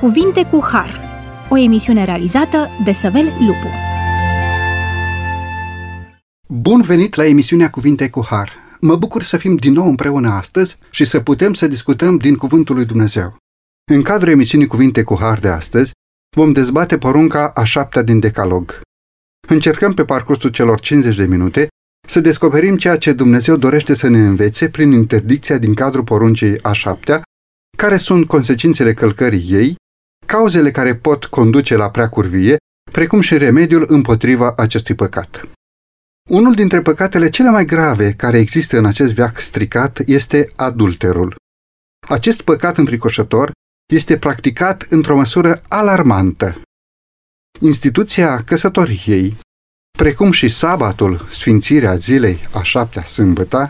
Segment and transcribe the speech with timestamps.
[0.00, 1.00] Cuvinte cu Har,
[1.50, 3.68] o emisiune realizată de Săvel Lupu.
[6.48, 8.52] Bun venit la emisiunea Cuvinte cu Har.
[8.80, 12.74] Mă bucur să fim din nou împreună astăzi și să putem să discutăm din Cuvântul
[12.74, 13.36] lui Dumnezeu.
[13.92, 15.92] În cadrul emisiunii Cuvinte cu Har de astăzi,
[16.36, 18.80] vom dezbate porunca a șaptea din Decalog.
[19.48, 21.68] Încercăm pe parcursul celor 50 de minute
[22.08, 26.72] să descoperim ceea ce Dumnezeu dorește să ne învețe prin interdicția din cadrul poruncii a
[26.72, 27.22] șaptea,
[27.76, 29.76] care sunt consecințele călcării ei,
[30.26, 32.56] cauzele care pot conduce la prea curvie,
[32.92, 35.48] precum și remediul împotriva acestui păcat.
[36.30, 41.36] Unul dintre păcatele cele mai grave care există în acest veac stricat este adulterul.
[42.08, 43.52] Acest păcat înfricoșător
[43.92, 46.60] este practicat într-o măsură alarmantă.
[47.60, 49.36] Instituția căsătoriei,
[49.98, 53.68] precum și sabatul, sfințirea zilei a șaptea sâmbătă,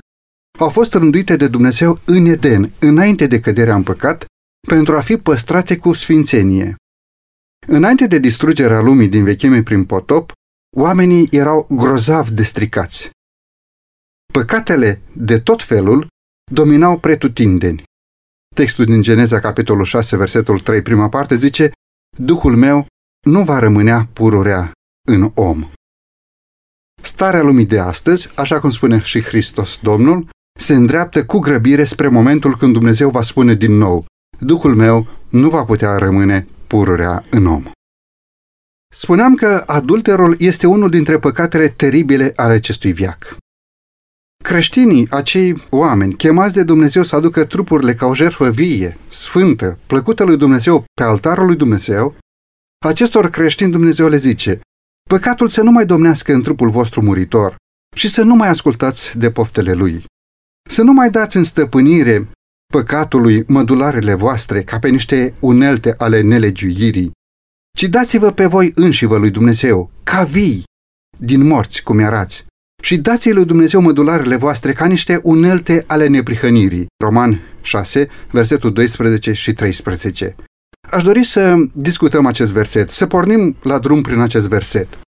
[0.59, 4.25] au fost rânduite de Dumnezeu în Eden, înainte de căderea în păcat,
[4.69, 6.77] pentru a fi păstrate cu sfințenie.
[7.67, 10.33] Înainte de distrugerea lumii din vechime prin potop,
[10.77, 13.11] oamenii erau grozav destricați.
[14.33, 16.07] Păcatele de tot felul
[16.53, 17.83] dominau pretutindeni.
[18.55, 21.73] Textul din Geneza, capitolul 6, versetul 3, prima parte, zice
[22.19, 22.87] Duhul meu
[23.27, 24.73] nu va rămânea pururea
[25.09, 25.71] în om.
[27.03, 32.09] Starea lumii de astăzi, așa cum spune și Hristos Domnul, se îndreaptă cu grăbire spre
[32.09, 34.07] momentul când Dumnezeu va spune din nou
[34.39, 37.65] Duhul meu nu va putea rămâne pururea în om.
[38.95, 43.37] Spuneam că adulterul este unul dintre păcatele teribile ale acestui viac.
[44.45, 50.25] Creștinii, acei oameni chemați de Dumnezeu să aducă trupurile ca o jertfă vie, sfântă, plăcută
[50.25, 52.17] lui Dumnezeu pe altarul lui Dumnezeu,
[52.85, 54.61] acestor creștini Dumnezeu le zice,
[55.11, 57.57] păcatul să nu mai domnească în trupul vostru muritor
[57.97, 60.05] și să nu mai ascultați de poftele lui.
[60.69, 62.29] Să nu mai dați în stăpânire
[62.73, 67.11] păcatului mădularele voastre ca pe niște unelte ale nelegiuirii,
[67.77, 70.63] ci dați-vă pe voi înșivă lui Dumnezeu, ca vii,
[71.19, 72.47] din morți cum erați,
[72.83, 76.87] și dați lui Dumnezeu mădularele voastre ca niște unelte ale neprihănirii.
[77.05, 80.35] Roman 6, versetul 12 și 13.
[80.91, 84.99] Aș dori să discutăm acest verset, să pornim la drum prin acest verset.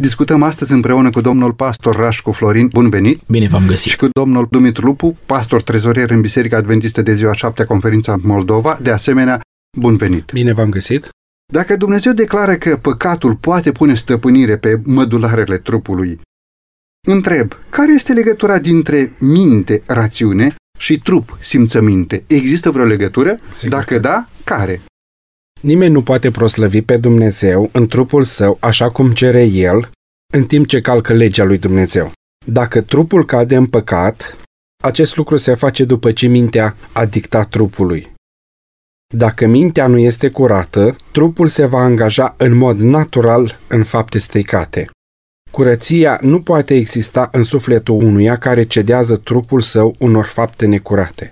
[0.00, 3.20] Discutăm astăzi împreună cu domnul pastor Rașcu Florin, bun venit!
[3.26, 3.90] Bine v-am găsit!
[3.90, 8.78] Și cu domnul Dumitru Lupu, pastor trezorier în Biserica Adventistă de ziua 7 Conferința Moldova,
[8.82, 9.40] de asemenea,
[9.78, 10.30] bun venit!
[10.32, 11.08] Bine v-am găsit!
[11.52, 16.20] Dacă Dumnezeu declară că păcatul poate pune stăpânire pe mădularele trupului,
[17.08, 22.24] întreb, care este legătura dintre minte, rațiune și trup, simțăminte?
[22.26, 23.38] Există vreo legătură?
[23.50, 24.80] Sigur Dacă da, care?
[25.60, 29.90] Nimeni nu poate proslăvi pe Dumnezeu în trupul său așa cum cere El,
[30.32, 32.12] în timp ce calcă legea lui Dumnezeu.
[32.46, 34.36] Dacă trupul cade în păcat,
[34.82, 38.12] acest lucru se face după ce mintea a dictat trupului.
[39.14, 44.86] Dacă mintea nu este curată, trupul se va angaja în mod natural în fapte stricate.
[45.50, 51.30] Curăția nu poate exista în sufletul unuia care cedează trupul său unor fapte necurate.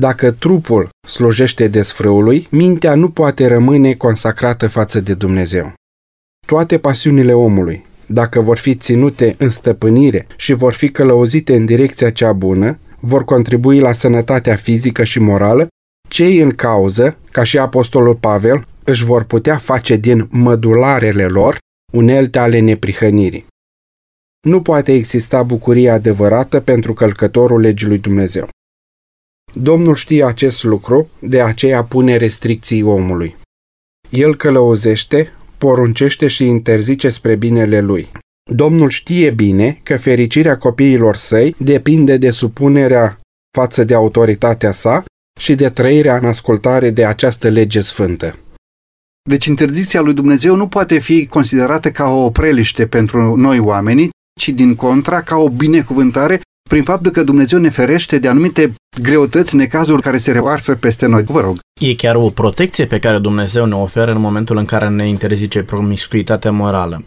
[0.00, 5.72] Dacă trupul slujește desfrâului, mintea nu poate rămâne consacrată față de Dumnezeu.
[6.46, 12.10] Toate pasiunile omului, dacă vor fi ținute în stăpânire și vor fi călăuzite în direcția
[12.10, 15.66] cea bună, vor contribui la sănătatea fizică și morală,
[16.08, 21.58] cei în cauză, ca și apostolul Pavel, își vor putea face din mădularele lor
[21.92, 23.46] unelte ale neprihănirii.
[24.46, 28.48] Nu poate exista bucurie adevărată pentru călcătorul legii lui Dumnezeu.
[29.52, 33.36] Domnul știe acest lucru, de aceea pune restricții omului.
[34.10, 38.08] El călăuzește, poruncește și interzice spre binele lui.
[38.52, 43.20] Domnul știe bine că fericirea copiilor săi depinde de supunerea
[43.58, 45.04] față de autoritatea sa
[45.40, 48.38] și de trăirea în ascultare de această lege sfântă.
[49.28, 54.48] Deci interdicția lui Dumnezeu nu poate fi considerată ca o opreliște pentru noi oamenii, ci
[54.48, 60.02] din contra ca o binecuvântare prin faptul că Dumnezeu ne ferește de anumite greutăți, necazuri
[60.02, 61.22] care se revarsă peste noi.
[61.22, 61.58] Vă rog.
[61.80, 65.62] E chiar o protecție pe care Dumnezeu ne oferă în momentul în care ne interzice
[65.62, 67.04] promiscuitatea morală.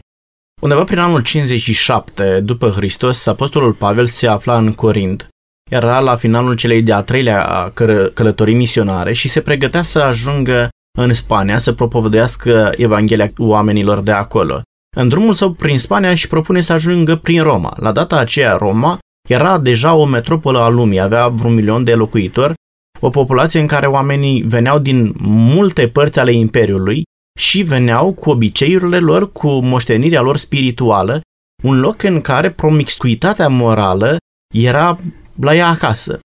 [0.62, 5.28] Undeva prin anul 57 după Hristos, apostolul Pavel se afla în Corint.
[5.72, 7.72] Era la finalul celei de-a treilea
[8.14, 14.62] călătorii misionare și se pregătea să ajungă în Spania să propovăduiască Evanghelia oamenilor de acolo.
[14.96, 17.78] În drumul său prin Spania își propune să ajungă prin Roma.
[17.80, 19.00] La data aceea, Roma
[19.30, 22.54] era deja o metropolă a lumii, avea vreun milion de locuitori,
[23.00, 27.04] o populație în care oamenii veneau din multe părți ale Imperiului
[27.40, 31.22] și veneau cu obiceiurile lor, cu moștenirea lor spirituală,
[31.64, 34.18] un loc în care promiscuitatea morală
[34.56, 35.00] era
[35.40, 36.20] la ea acasă.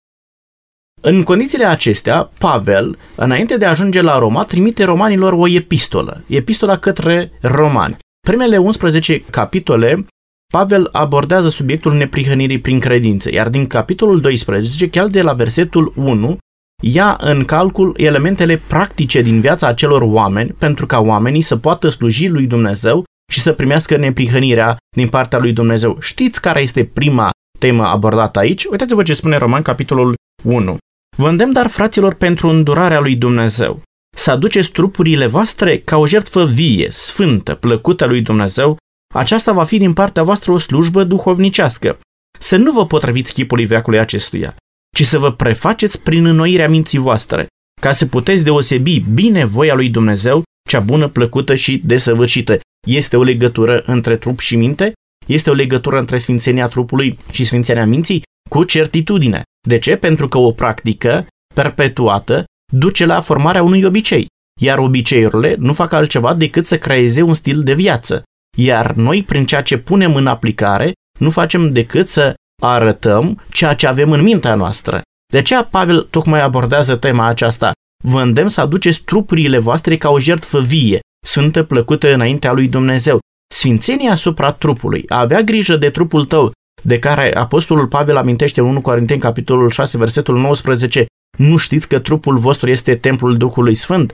[1.01, 6.77] În condițiile acestea, Pavel, înainte de a ajunge la Roma, trimite romanilor o epistolă, epistola
[6.77, 7.97] către romani.
[8.27, 10.05] Primele 11 capitole,
[10.53, 16.37] Pavel abordează subiectul neprihănirii prin credință, iar din capitolul 12, chiar de la versetul 1,
[16.81, 22.27] ia în calcul elementele practice din viața acelor oameni pentru ca oamenii să poată sluji
[22.27, 25.97] lui Dumnezeu și să primească neprihănirea din partea lui Dumnezeu.
[25.99, 27.29] Știți care este prima
[27.59, 28.65] temă abordată aici?
[28.65, 30.77] Uitați-vă ce spune Roman, capitolul 1.
[31.17, 33.81] Vă îndemn, dar, fraților, pentru îndurarea lui Dumnezeu,
[34.17, 38.77] să aduceți trupurile voastre ca o jertfă vie, sfântă, plăcută lui Dumnezeu,
[39.13, 41.99] aceasta va fi din partea voastră o slujbă duhovnicească.
[42.39, 44.55] Să nu vă potriviți chipului veacului acestuia,
[44.95, 47.47] ci să vă prefaceți prin înnoirea minții voastre,
[47.81, 52.59] ca să puteți deosebi bine voia lui Dumnezeu, cea bună, plăcută și desăvârșită.
[52.87, 54.93] Este o legătură între trup și minte?
[55.27, 58.21] Este o legătură între sfințenia trupului și sfințenia minții?
[58.49, 59.43] Cu certitudine.
[59.67, 59.95] De ce?
[59.95, 64.27] Pentru că o practică perpetuată duce la formarea unui obicei,
[64.61, 68.23] iar obiceiurile nu fac altceva decât să creeze un stil de viață.
[68.61, 73.87] Iar noi, prin ceea ce punem în aplicare, nu facem decât să arătăm ceea ce
[73.87, 75.01] avem în mintea noastră.
[75.31, 77.71] De aceea Pavel tocmai abordează tema aceasta.
[78.03, 83.19] Vă îndemn să aduceți trupurile voastre ca o jertfă vie, sfântă plăcută înaintea lui Dumnezeu.
[83.53, 86.51] Sfințenia asupra trupului, a avea grijă de trupul tău,
[86.83, 91.05] de care Apostolul Pavel amintește în 1 Corinteni, capitolul 6, versetul 19,
[91.37, 94.13] nu știți că trupul vostru este templul Duhului Sfânt?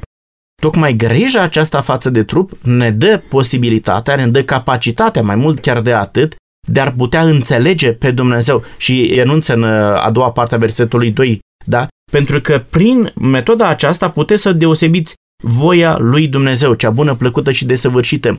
[0.61, 5.81] Tocmai grija aceasta față de trup ne dă posibilitatea, ne dă capacitatea, mai mult chiar
[5.81, 6.35] de atât,
[6.67, 8.63] de a putea înțelege pe Dumnezeu.
[8.77, 11.87] Și enunță în uh, a doua parte a versetului 2, da?
[12.11, 15.13] Pentru că prin metoda aceasta puteți să deosebiți
[15.43, 18.35] voia lui Dumnezeu, cea bună, plăcută și desăvârșită.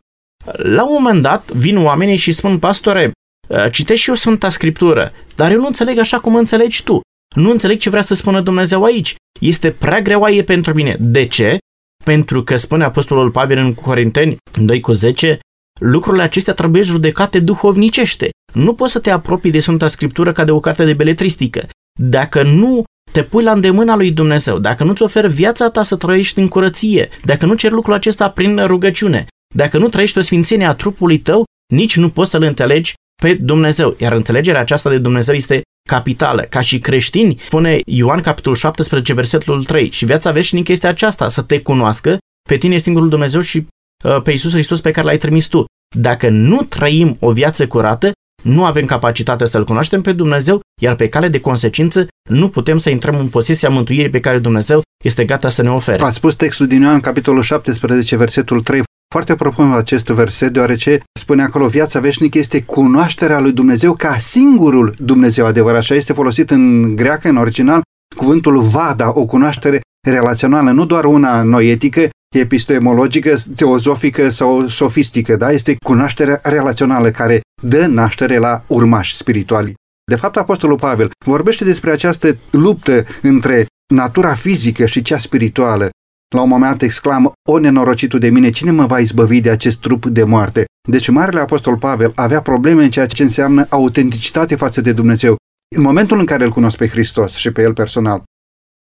[0.53, 3.11] La un moment dat vin oamenii și spun, pastore,
[3.47, 7.01] uh, citești și eu Sfânta Scriptură, dar eu nu înțeleg așa cum înțelegi tu.
[7.35, 9.15] Nu înțeleg ce vrea să spună Dumnezeu aici.
[9.39, 10.95] Este prea greoaie pentru mine.
[10.99, 11.57] De ce?
[12.07, 15.39] Pentru că spune Apostolul Pavel în Corinteni 2 cu 10,
[15.79, 18.29] lucrurile acestea trebuie judecate duhovnicește.
[18.53, 21.67] Nu poți să te apropii de Sfânta Scriptură ca de o carte de beletristică.
[21.99, 26.39] Dacă nu te pui la îndemâna lui Dumnezeu, dacă nu-ți oferi viața ta să trăiești
[26.39, 29.25] în curăție, dacă nu ceri lucrul acesta prin rugăciune,
[29.55, 31.43] dacă nu trăiești o sfințenie a trupului tău,
[31.73, 33.95] nici nu poți să-L înțelegi pe Dumnezeu.
[33.97, 36.41] Iar înțelegerea aceasta de Dumnezeu este capitală.
[36.41, 41.41] Ca și creștini, spune Ioan capitolul 17, versetul 3, și viața veșnică este aceasta, să
[41.41, 42.17] te cunoască
[42.49, 43.67] pe tine singurul Dumnezeu și
[44.03, 45.65] uh, pe Iisus Hristos pe care l-ai trimis tu.
[45.95, 48.11] Dacă nu trăim o viață curată,
[48.43, 52.89] nu avem capacitatea să-L cunoaștem pe Dumnezeu, iar pe cale de consecință nu putem să
[52.89, 56.03] intrăm în posesia mântuirii pe care Dumnezeu este gata să ne ofere.
[56.03, 58.81] Ați spus textul din Ioan, capitolul 17, versetul 3.
[59.13, 64.95] Foarte propun acest verset, deoarece spune acolo, viața veșnică este cunoașterea lui Dumnezeu ca singurul
[64.99, 65.79] Dumnezeu adevărat.
[65.79, 67.81] Așa este folosit în greacă, în original,
[68.15, 75.51] cuvântul vada, o cunoaștere relațională, nu doar una noetică, epistemologică, teozofică sau sofistică, da?
[75.51, 79.73] Este cunoașterea relațională care dă naștere la urmași spirituali.
[80.11, 85.89] De fapt, Apostolul Pavel vorbește despre această luptă între natura fizică și cea spirituală,
[86.35, 89.79] la un moment dat exclamă, o nenorocitul de mine, cine mă va izbăvi de acest
[89.79, 90.65] trup de moarte?
[90.89, 95.35] Deci Marele Apostol Pavel avea probleme în ceea ce înseamnă autenticitate față de Dumnezeu.
[95.75, 98.23] În momentul în care îl cunosc pe Hristos și pe el personal,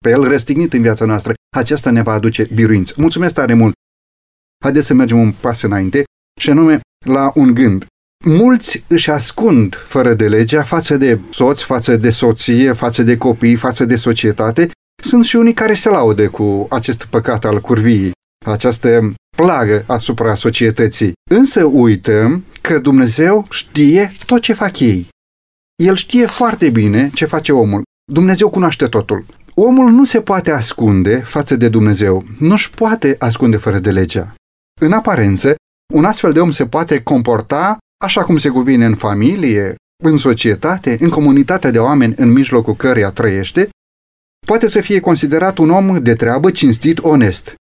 [0.03, 2.93] pe el răstignit în viața noastră, aceasta ne va aduce biruință.
[2.97, 3.73] Mulțumesc tare mult!
[4.63, 6.03] Haideți să mergem un pas înainte
[6.39, 7.85] și anume la un gând.
[8.25, 13.55] Mulți își ascund fără de legea față de soț, față de soție, față de copii,
[13.55, 14.69] față de societate
[15.05, 18.12] sunt și unii care se laude cu acest păcat al curviei,
[18.45, 21.13] această plagă asupra societății.
[21.31, 25.07] Însă uităm că Dumnezeu știe tot ce fac ei.
[25.83, 27.83] El știe foarte bine ce face omul.
[28.12, 29.25] Dumnezeu cunoaște totul.
[29.53, 32.24] Omul nu se poate ascunde față de Dumnezeu.
[32.39, 34.33] Nu-și poate ascunde fără de legea.
[34.81, 35.55] În aparență,
[35.93, 40.97] un astfel de om se poate comporta așa cum se cuvine în familie, în societate,
[41.00, 43.69] în comunitatea de oameni în mijlocul căreia trăiește
[44.45, 47.53] poate să fie considerat un om de treabă cinstit, onest.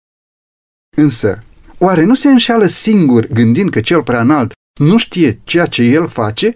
[0.97, 1.43] Însă,
[1.77, 6.07] oare nu se înșeală singur gândind că cel prea înalt nu știe ceea ce el
[6.07, 6.55] face?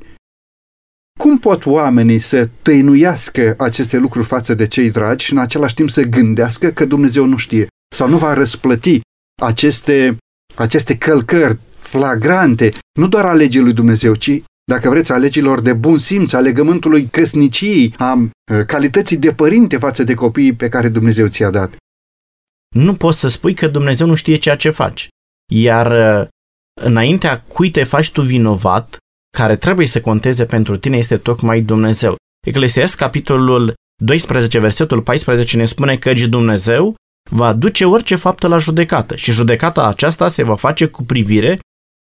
[1.20, 5.90] Cum pot oamenii să tăinuiască aceste lucruri față de cei dragi și în același timp
[5.90, 9.02] să gândească că Dumnezeu nu știe sau nu va răsplăti
[9.42, 10.18] aceste,
[10.56, 15.74] aceste călcări flagrante, nu doar a legii lui Dumnezeu, ci dacă vreți, a legilor de
[15.74, 18.30] bun simț, a legământului căsniciei, a
[18.68, 21.76] calității de părinte față de copiii pe care Dumnezeu ți-a dat.
[22.76, 25.08] Nu poți să spui că Dumnezeu nu știe ceea ce faci.
[25.52, 25.92] Iar
[26.82, 28.98] înaintea cui te faci tu vinovat,
[29.38, 32.16] care trebuie să conteze pentru tine este tocmai Dumnezeu.
[32.48, 36.96] Eclesiast, capitolul 12, versetul 14 ne spune că Dumnezeu
[37.30, 41.60] va duce orice faptă la judecată și judecata aceasta se va face cu privire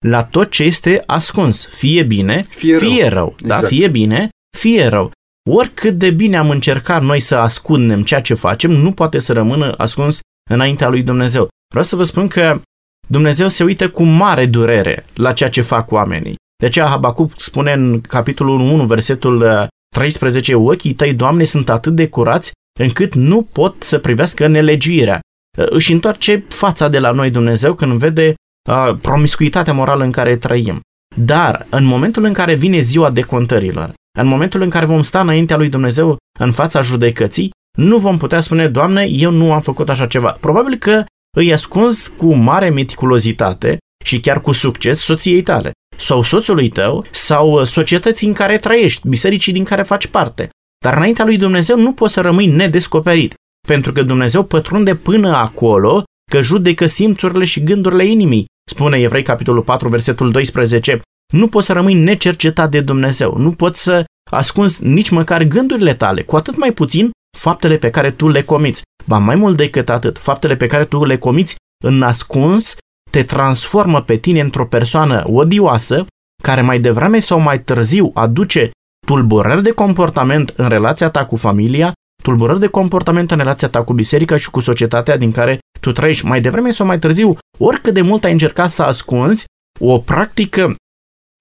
[0.05, 3.17] la tot ce este ascuns, fie bine, fie, fie rău.
[3.17, 3.55] rău da?
[3.55, 3.73] Exact.
[3.73, 5.11] Fie bine, fie rău.
[5.49, 9.73] Oricât de bine am încercat noi să ascundem ceea ce facem, nu poate să rămână
[9.77, 11.47] ascuns înaintea lui Dumnezeu.
[11.69, 12.61] Vreau să vă spun că
[13.07, 16.35] Dumnezeu se uită cu mare durere la ceea ce fac oamenii.
[16.61, 21.95] De aceea Habacuc spune în capitolul 1, versetul 13, uh, ochii tăi, Doamne, sunt atât
[21.95, 25.19] de curați încât nu pot să privească nelegiuirea.
[25.57, 28.33] Uh, își întoarce fața de la noi Dumnezeu când vede
[28.69, 30.79] uh, promiscuitatea morală în care trăim.
[31.15, 35.57] Dar în momentul în care vine ziua decontărilor, în momentul în care vom sta înaintea
[35.57, 40.07] lui Dumnezeu în fața judecății, nu vom putea spune, Doamne, eu nu am făcut așa
[40.07, 40.37] ceva.
[40.39, 41.05] Probabil că
[41.37, 47.63] îi ascunzi cu mare meticulozitate și chiar cu succes soției tale sau soțului tău sau
[47.63, 50.49] societății în care trăiești, bisericii din care faci parte.
[50.85, 53.33] Dar înaintea lui Dumnezeu nu poți să rămâi nedescoperit,
[53.67, 58.45] pentru că Dumnezeu pătrunde până acolo că judecă simțurile și gândurile inimii.
[58.71, 61.01] Spune Evrei capitolul 4, versetul 12,
[61.33, 66.23] nu poți să rămâi necercetat de Dumnezeu, nu poți să ascunzi nici măcar gândurile tale,
[66.23, 68.81] cu atât mai puțin faptele pe care tu le comiți.
[69.05, 72.75] Ba mai mult decât atât, faptele pe care tu le comiți în ascuns
[73.11, 76.05] te transformă pe tine într-o persoană odioasă
[76.43, 78.71] care mai devreme sau mai târziu aduce
[79.07, 83.93] tulburări de comportament în relația ta cu familia, tulburări de comportament în relația ta cu
[83.93, 86.25] biserica și cu societatea din care tu trăiești.
[86.25, 89.45] Mai devreme sau mai târziu, oricât de mult ai încercat să ascunzi,
[89.79, 90.75] o practică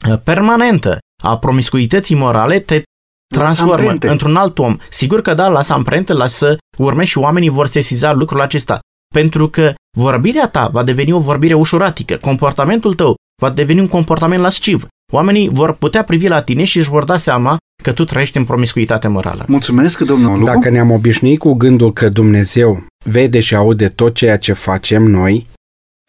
[0.08, 2.82] uh, permanentă a promiscuității morale te
[3.34, 4.76] transformă într-un alt om.
[4.90, 8.78] Sigur că da, lasă amprente, lasă urme și oamenii vor sesiza lucrul acesta.
[9.14, 14.42] Pentru că vorbirea ta va deveni o vorbire ușuratică, comportamentul tău va deveni un comportament
[14.42, 14.86] lasciv.
[15.12, 18.44] Oamenii vor putea privi la tine și își vor da seama că tu trăiești în
[18.44, 19.44] promiscuitate morală.
[19.48, 20.44] Mulțumesc, domnul Lucu.
[20.44, 25.46] Dacă ne-am obișnuit cu gândul că Dumnezeu vede și aude tot ceea ce facem noi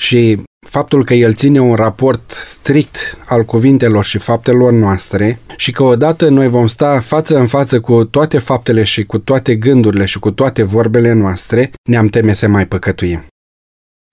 [0.01, 5.83] și faptul că El ține un raport strict al cuvintelor și faptelor noastre și că
[5.83, 10.19] odată noi vom sta față în față cu toate faptele și cu toate gândurile și
[10.19, 13.25] cu toate vorbele noastre, ne-am teme să mai păcătuim.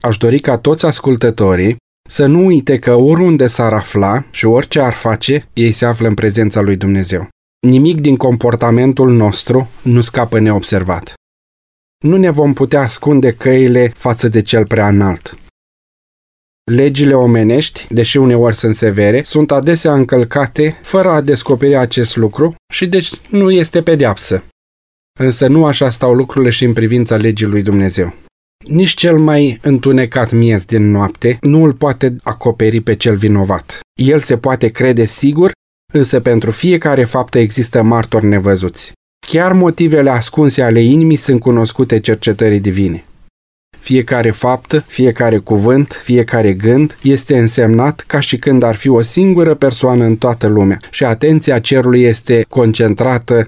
[0.04, 1.76] Aș dori ca toți ascultătorii
[2.08, 6.14] să nu uite că oriunde s-ar afla și orice ar face, ei se află în
[6.14, 7.28] prezența lui Dumnezeu.
[7.66, 11.14] Nimic din comportamentul nostru nu scapă neobservat.
[12.04, 15.38] Nu ne vom putea ascunde căile față de cel prea înalt.
[16.70, 22.86] Legile omenești, deși uneori sunt severe, sunt adesea încălcate fără a descoperi acest lucru și
[22.86, 24.44] deci nu este pedeapsă.
[25.20, 28.14] Însă nu așa stau lucrurile și în privința legii lui Dumnezeu.
[28.64, 33.80] Nici cel mai întunecat miez din noapte nu îl poate acoperi pe cel vinovat.
[34.00, 35.52] El se poate crede sigur,
[35.92, 38.92] însă pentru fiecare faptă există martori nevăzuți.
[39.26, 43.04] Chiar motivele ascunse ale inimii sunt cunoscute cercetării divine.
[43.78, 49.54] Fiecare faptă, fiecare cuvânt, fiecare gând este însemnat ca și când ar fi o singură
[49.54, 53.46] persoană în toată lumea și atenția cerului este concentrată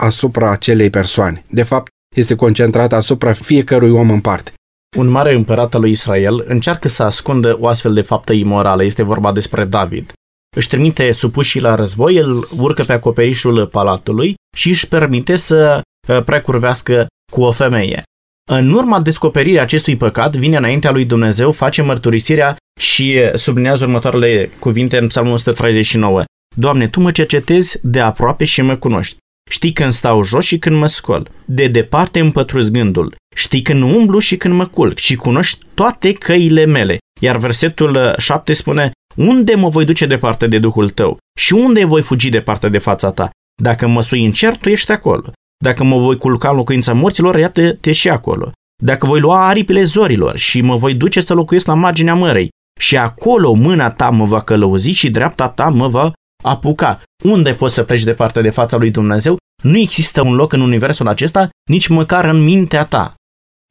[0.00, 1.44] asupra acelei persoane.
[1.50, 4.52] De fapt, este concentrată asupra fiecărui om în parte.
[4.96, 8.84] Un mare împărat al lui Israel încearcă să ascundă o astfel de faptă imorală.
[8.84, 10.12] Este vorba despre David.
[10.56, 16.22] Își trimite supușii la război, el urcă pe acoperișul palatului și își permite să uh,
[16.24, 18.02] precurvească cu o femeie.
[18.50, 24.98] În urma descoperirii acestui păcat, vine înaintea lui Dumnezeu, face mărturisirea și sublinează următoarele cuvinte
[24.98, 26.24] în Psalmul 139.
[26.56, 29.16] Doamne, Tu mă cercetezi de aproape și mă cunoști.
[29.50, 31.30] Știi când stau jos și când mă scol.
[31.44, 33.16] De departe îmi pătruz gândul.
[33.36, 36.98] Știi când umblu și când mă culc și cunoști toate căile mele.
[37.20, 41.18] Iar versetul 7 spune, unde mă voi duce departe de Duhul tău?
[41.38, 43.30] Și unde voi fugi departe de fața ta?
[43.62, 45.32] Dacă mă sui în cer, tu ești acolo.
[45.64, 48.52] Dacă mă voi culca în locuința morților, iată-te și acolo.
[48.82, 52.48] Dacă voi lua aripile zorilor și mă voi duce să locuiesc la marginea mărei,
[52.80, 56.12] și acolo mâna ta mă va călăuzi și dreapta ta mă va
[56.44, 57.02] apuca.
[57.24, 59.36] Unde poți să pleci departe de fața lui Dumnezeu?
[59.62, 63.14] Nu există un loc în universul acesta, nici măcar în mintea ta.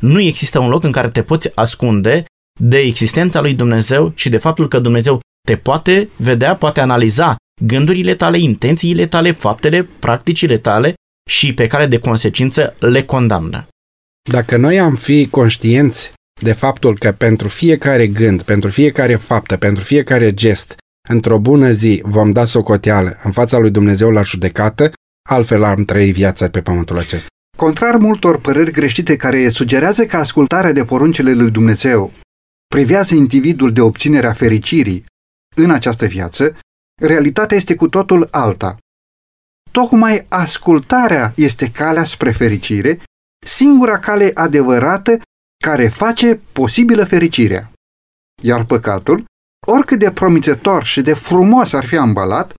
[0.04, 2.25] Nu există un loc în care te poți ascunde
[2.60, 8.16] de existența lui Dumnezeu și de faptul că Dumnezeu te poate vedea, poate analiza gândurile
[8.16, 10.94] tale, intențiile tale, faptele, practicile tale
[11.30, 13.68] și pe care de consecință le condamnă.
[14.32, 16.12] Dacă noi am fi conștienți
[16.42, 20.75] de faptul că pentru fiecare gând, pentru fiecare faptă, pentru fiecare gest,
[21.10, 24.92] într-o bună zi vom da socoteală în fața lui Dumnezeu la judecată,
[25.30, 27.27] altfel am trăit viața pe pământul acesta.
[27.58, 32.12] Contrar multor păreri greșite care sugerează că ascultarea de poruncile lui Dumnezeu
[32.68, 35.06] privează individul de obținerea fericirii
[35.58, 36.58] în această viață,
[37.02, 38.78] realitatea este cu totul alta.
[39.72, 43.02] tocmai ascultarea este calea spre fericire,
[43.46, 45.20] singura cale adevărată
[45.64, 47.72] care face posibilă fericirea.
[48.44, 49.26] Iar păcatul,
[49.68, 52.54] oricât de promițător și de frumos ar fi ambalat,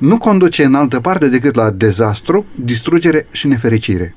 [0.00, 4.16] nu conduce în altă parte decât la dezastru, distrugere și nefericire.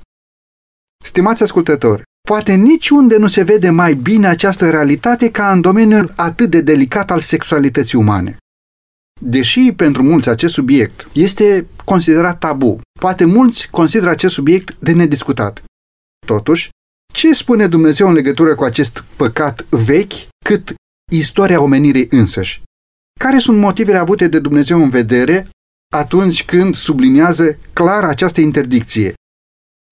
[1.05, 6.49] Stimați ascultători, poate niciunde nu se vede mai bine această realitate ca în domeniul atât
[6.49, 8.37] de delicat al sexualității umane.
[9.21, 15.63] Deși pentru mulți acest subiect este considerat tabu, poate mulți consideră acest subiect de nediscutat.
[16.25, 16.69] Totuși,
[17.13, 20.13] ce spune Dumnezeu în legătură cu acest păcat vechi,
[20.45, 20.73] cât
[21.11, 22.61] istoria omenirii însăși?
[23.19, 25.49] Care sunt motivele avute de Dumnezeu în vedere
[25.95, 29.13] atunci când subliniază clar această interdicție?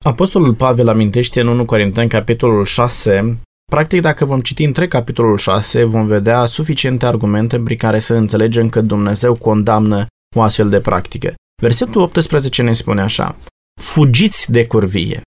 [0.05, 3.39] Apostolul Pavel amintește în 1 Corinteni, capitolul 6,
[3.71, 8.69] Practic, dacă vom citi întreg capitolul 6, vom vedea suficiente argumente prin care să înțelegem
[8.69, 11.33] că Dumnezeu condamnă o astfel de practică.
[11.61, 13.37] Versetul 18 ne spune așa,
[13.81, 15.21] Fugiți de curvie.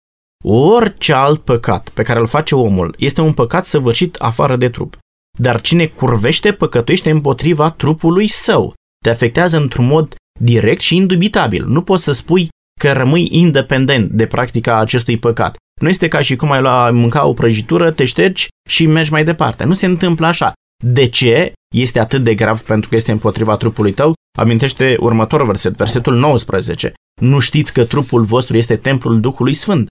[0.46, 4.98] Orice alt păcat pe care îl face omul este un păcat săvârșit afară de trup.
[5.40, 8.74] Dar cine curvește, păcătuiește împotriva trupului său.
[9.04, 11.66] Te afectează într-un mod direct și indubitabil.
[11.66, 12.48] Nu poți să spui
[12.80, 15.56] că rămâi independent de practica acestui păcat.
[15.82, 19.24] Nu este ca și cum ai lua, mânca o prăjitură, te ștergi și mergi mai
[19.24, 19.64] departe.
[19.64, 20.54] Nu se întâmplă așa.
[20.84, 24.14] De ce este atât de grav pentru că este împotriva trupului tău?
[24.38, 26.94] Amintește următorul verset, versetul 19.
[27.22, 29.88] Nu știți că trupul vostru este templul Duhului Sfânt.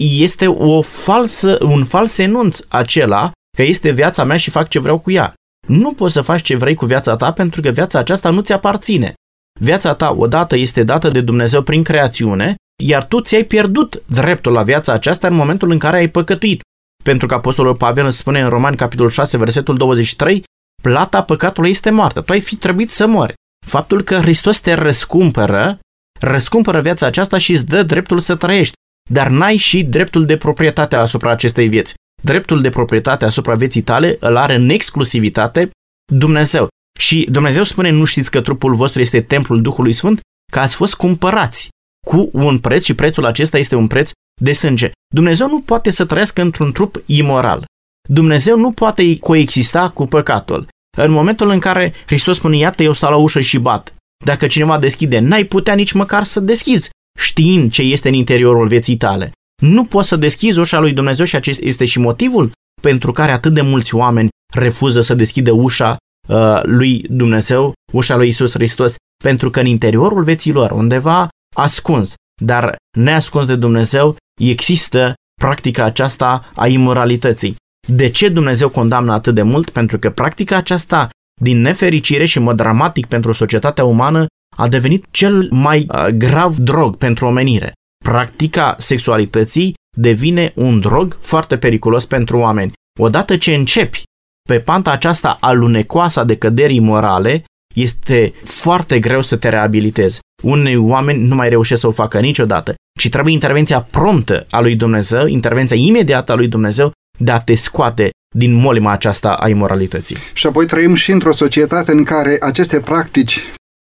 [0.00, 4.98] Este o falsă, un fals enunț acela că este viața mea și fac ce vreau
[4.98, 5.34] cu ea.
[5.66, 8.52] Nu poți să faci ce vrei cu viața ta pentru că viața aceasta nu ți
[8.52, 9.14] aparține.
[9.62, 14.62] Viața ta odată este dată de Dumnezeu prin creațiune, iar tu ți-ai pierdut dreptul la
[14.62, 16.60] viața aceasta în momentul în care ai păcătuit.
[17.04, 20.42] Pentru că Apostolul Pavel spune în Roman capitolul 6, versetul 23,
[20.82, 22.20] plata păcatului este moartă.
[22.20, 23.34] Tu ai fi trebuit să mori.
[23.66, 25.78] Faptul că Hristos te răscumpără,
[26.20, 28.74] răscumpără viața aceasta și îți dă dreptul să trăiești.
[29.10, 31.94] Dar n-ai și dreptul de proprietate asupra acestei vieți.
[32.22, 35.70] Dreptul de proprietate asupra vieții tale îl are în exclusivitate
[36.12, 36.68] Dumnezeu.
[37.00, 40.20] Și Dumnezeu spune, nu știți că trupul vostru este templul Duhului Sfânt,
[40.52, 41.68] că ați fost cumpărați
[42.06, 44.10] cu un preț și prețul acesta este un preț
[44.42, 44.90] de sânge.
[45.14, 47.64] Dumnezeu nu poate să trăiască într-un trup imoral.
[48.08, 50.68] Dumnezeu nu poate coexista cu păcatul.
[50.98, 53.94] În momentul în care Hristos spune, iată, eu stau la ușă și bat.
[54.24, 58.96] Dacă cineva deschide, n-ai putea nici măcar să deschizi, știind ce este în interiorul vieții
[58.96, 59.32] tale.
[59.62, 63.52] Nu poți să deschizi ușa lui Dumnezeu și acesta este și motivul pentru care atât
[63.52, 65.96] de mulți oameni refuză să deschidă ușa
[66.30, 72.14] uh, lui Dumnezeu, ușa lui Isus Hristos, pentru că în interiorul vieții lor, undeva ascuns,
[72.42, 77.56] dar neascuns de Dumnezeu, există practica aceasta a imoralității.
[77.88, 79.70] De ce Dumnezeu condamnă atât de mult?
[79.70, 81.08] Pentru că practica aceasta,
[81.40, 86.96] din nefericire și mod dramatic pentru societatea umană, a devenit cel mai uh, grav drog
[86.96, 87.72] pentru omenire.
[88.04, 92.72] Practica sexualității devine un drog foarte periculos pentru oameni.
[92.98, 94.02] Odată ce începi
[94.50, 100.18] pe panta aceasta alunecoasă de căderi morale, este foarte greu să te reabilitezi.
[100.42, 104.76] Unei oameni nu mai reușesc să o facă niciodată, ci trebuie intervenția promptă a lui
[104.76, 110.16] Dumnezeu, intervenția imediată a lui Dumnezeu de a te scoate din molima aceasta a imoralității.
[110.32, 113.44] Și apoi trăim și într-o societate în care aceste practici,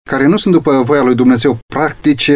[0.10, 2.32] care nu sunt după voia lui Dumnezeu, practici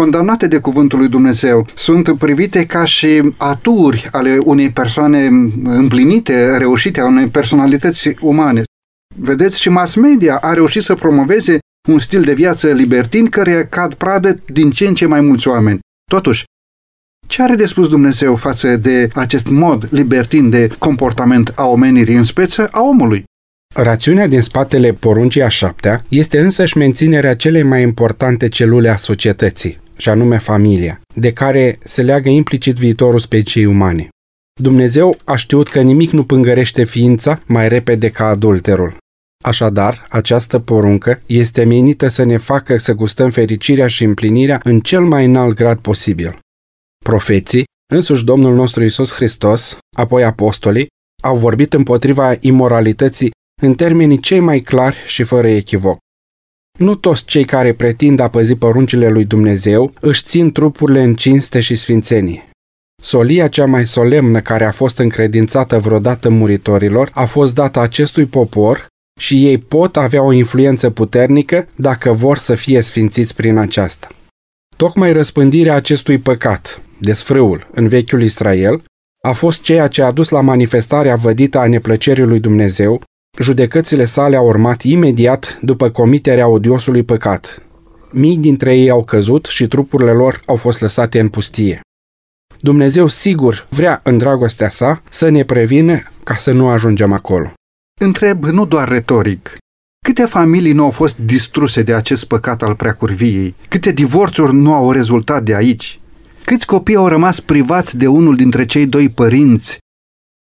[0.00, 5.26] condamnate de cuvântul lui Dumnezeu, sunt privite ca și aturi ale unei persoane
[5.64, 8.62] împlinite, reușite, a unei personalități umane.
[9.16, 11.58] Vedeți, și mass media a reușit să promoveze
[11.88, 15.78] un stil de viață libertin care cad pradă din ce în ce mai mulți oameni.
[16.10, 16.44] Totuși,
[17.26, 22.24] ce are de spus Dumnezeu față de acest mod libertin de comportament a omenirii, în
[22.24, 23.24] speță a omului?
[23.74, 29.78] Rațiunea din spatele poruncii a șaptea este însăși menținerea celei mai importante celule a societății,
[29.98, 34.08] și anume familia, de care se leagă implicit viitorul speciei umane.
[34.60, 38.96] Dumnezeu a știut că nimic nu pângărește ființa mai repede ca adulterul.
[39.44, 45.04] Așadar, această poruncă este menită să ne facă să gustăm fericirea și împlinirea în cel
[45.04, 46.38] mai înalt grad posibil.
[47.04, 50.86] Profeții, însuși Domnul nostru Isus Hristos, apoi apostolii,
[51.22, 53.30] au vorbit împotriva imoralității
[53.62, 55.98] în termenii cei mai clari și fără echivoc.
[56.78, 61.60] Nu toți cei care pretind a păzi poruncile lui Dumnezeu își țin trupurile în cinste
[61.60, 62.50] și sfințenie.
[63.02, 68.86] Solia cea mai solemnă care a fost încredințată vreodată muritorilor a fost dată acestui popor
[69.20, 74.08] și ei pot avea o influență puternică dacă vor să fie sfințiți prin aceasta.
[74.76, 78.82] Tocmai răspândirea acestui păcat, desfrâul, în vechiul Israel,
[79.22, 83.02] a fost ceea ce a dus la manifestarea vădită a neplăcerii lui Dumnezeu,
[83.38, 87.62] judecățile sale au urmat imediat după comiterea odiosului păcat.
[88.10, 91.80] Mii dintre ei au căzut și trupurile lor au fost lăsate în pustie.
[92.60, 97.52] Dumnezeu sigur vrea în dragostea sa să ne previne ca să nu ajungem acolo.
[98.00, 99.56] Întreb nu doar retoric.
[100.06, 103.54] Câte familii nu au fost distruse de acest păcat al preacurviei?
[103.68, 106.00] Câte divorțuri nu au rezultat de aici?
[106.44, 109.78] Câți copii au rămas privați de unul dintre cei doi părinți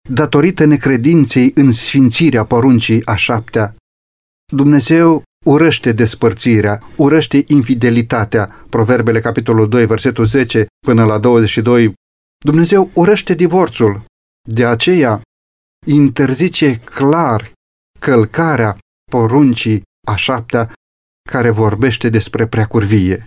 [0.08, 3.76] datorită necredinței în sfințirea poruncii a șaptea?
[4.52, 8.66] Dumnezeu urăște despărțirea, urăște infidelitatea.
[8.68, 11.92] Proverbele, capitolul 2, versetul 10 până la 22.
[12.44, 14.04] Dumnezeu urăște divorțul.
[14.48, 15.22] De aceea
[15.86, 17.52] interzice clar
[17.98, 18.78] călcarea
[19.10, 20.72] poruncii a șaptea
[21.30, 23.26] care vorbește despre preacurvie.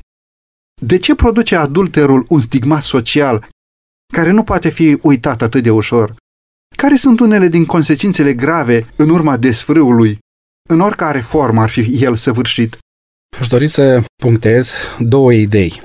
[0.81, 3.47] De ce produce adulterul un stigmat social
[4.13, 6.15] care nu poate fi uitat atât de ușor?
[6.81, 10.19] Care sunt unele din consecințele grave în urma desfrâului,
[10.69, 12.77] în oricare formă ar fi el săvârșit?
[13.39, 15.81] Aș dori să punctez două idei.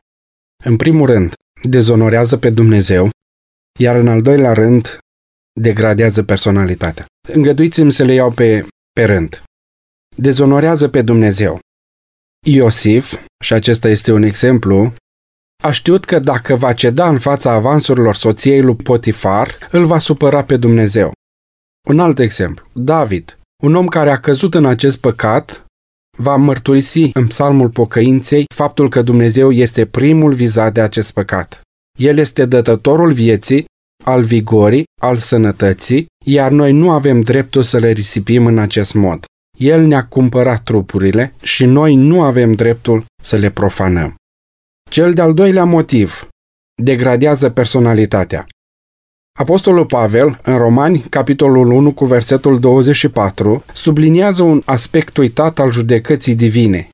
[0.64, 3.11] În primul rând, dezonorează pe Dumnezeu,
[3.80, 4.98] iar în al doilea rând,
[5.61, 7.07] degradează personalitatea.
[7.28, 9.42] Îngăduiți-mi să le iau pe, pe rând.
[10.16, 11.59] Dezonorează pe Dumnezeu.
[12.46, 14.92] Iosif, și acesta este un exemplu,
[15.64, 20.44] a știut că dacă va ceda în fața avansurilor soției lui Potifar, îl va supăra
[20.44, 21.12] pe Dumnezeu.
[21.88, 25.64] Un alt exemplu, David, un om care a căzut în acest păcat,
[26.18, 31.61] va mărturisi în psalmul pocăinței faptul că Dumnezeu este primul vizat de acest păcat.
[31.98, 33.64] El este dătătorul vieții,
[34.05, 39.24] al vigorii, al sănătății, iar noi nu avem dreptul să le risipim în acest mod.
[39.59, 44.14] El ne-a cumpărat trupurile și noi nu avem dreptul să le profanăm.
[44.90, 46.29] Cel de-al doilea motiv
[46.83, 48.47] degradează personalitatea.
[49.38, 56.35] Apostolul Pavel, în Romani, capitolul 1 cu versetul 24, subliniază un aspect uitat al judecății
[56.35, 56.88] divine.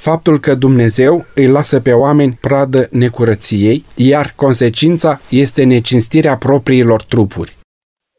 [0.00, 7.58] Faptul că Dumnezeu îi lasă pe oameni pradă necurăției, iar consecința este necinstirea propriilor trupuri.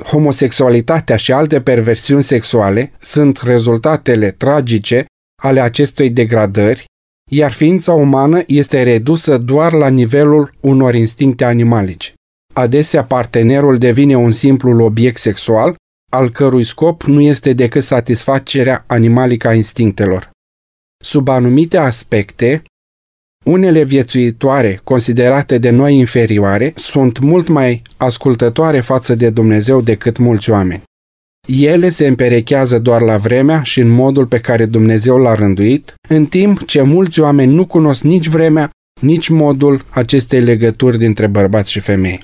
[0.03, 5.05] Homosexualitatea și alte perversiuni sexuale sunt rezultatele tragice
[5.43, 6.85] ale acestei degradări,
[7.29, 12.13] iar ființa umană este redusă doar la nivelul unor instincte animalice.
[12.53, 15.75] Adesea partenerul devine un simplu obiect sexual,
[16.11, 20.29] al cărui scop nu este decât satisfacerea animalică a instinctelor.
[21.03, 22.63] Sub anumite aspecte,
[23.45, 30.49] unele viețuitoare considerate de noi inferioare sunt mult mai ascultătoare față de Dumnezeu decât mulți
[30.49, 30.83] oameni.
[31.47, 36.25] Ele se împerechează doar la vremea și în modul pe care Dumnezeu l-a rânduit, în
[36.25, 38.69] timp ce mulți oameni nu cunosc nici vremea,
[39.01, 42.23] nici modul acestei legături dintre bărbați și femei.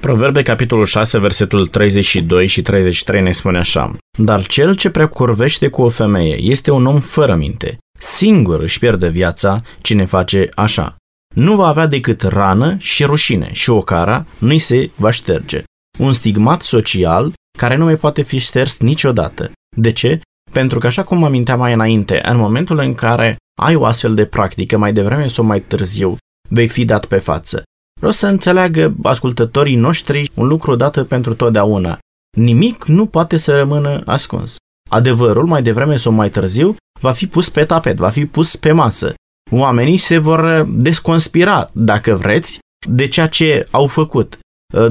[0.00, 3.96] Proverbe, capitolul 6, versetul 32 și 33 ne spune așa.
[4.18, 7.78] Dar cel ce precurvește cu o femeie este un om fără minte.
[7.98, 10.96] Singur își pierde viața cine face așa.
[11.34, 15.62] Nu va avea decât rană și rușine și o cara nu-i se va șterge.
[15.98, 19.52] Un stigmat social care nu mai poate fi șters niciodată.
[19.76, 20.20] De ce?
[20.50, 24.26] Pentru că, așa cum aminteam mai înainte, în momentul în care ai o astfel de
[24.26, 26.16] practică, mai devreme sau mai târziu,
[26.48, 27.62] vei fi dat pe față.
[27.98, 31.98] Vreau să înțeleagă ascultătorii noștri un lucru odată pentru totdeauna.
[32.36, 34.56] Nimic nu poate să rămână ascuns.
[34.90, 38.72] Adevărul, mai devreme sau mai târziu, va fi pus pe tapet, va fi pus pe
[38.72, 39.14] masă.
[39.50, 44.38] Oamenii se vor desconspira, dacă vreți, de ceea ce au făcut,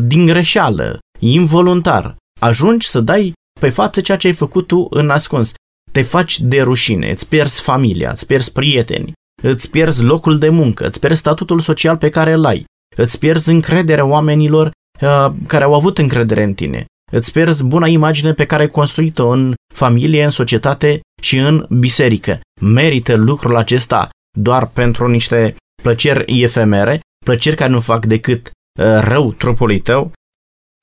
[0.02, 2.16] din greșeală, involuntar.
[2.40, 5.54] Ajungi să dai pe față ceea ce ai făcut tu în ascuns.
[5.92, 9.12] Te faci de rușine, îți pierzi familia, îți pierzi prieteni,
[9.44, 13.50] îți pierzi locul de muncă, îți pierzi statutul social pe care îl ai, îți pierzi
[13.50, 14.72] încrederea oamenilor
[15.02, 19.28] uh, care au avut încredere în tine, îți pierzi buna imagine pe care ai construit-o
[19.28, 22.40] în familie, în societate și în biserică.
[22.62, 29.34] Merită lucrul acesta doar pentru niște plăceri efemere, plăceri care nu fac decât uh, rău
[29.34, 30.12] trupului tău.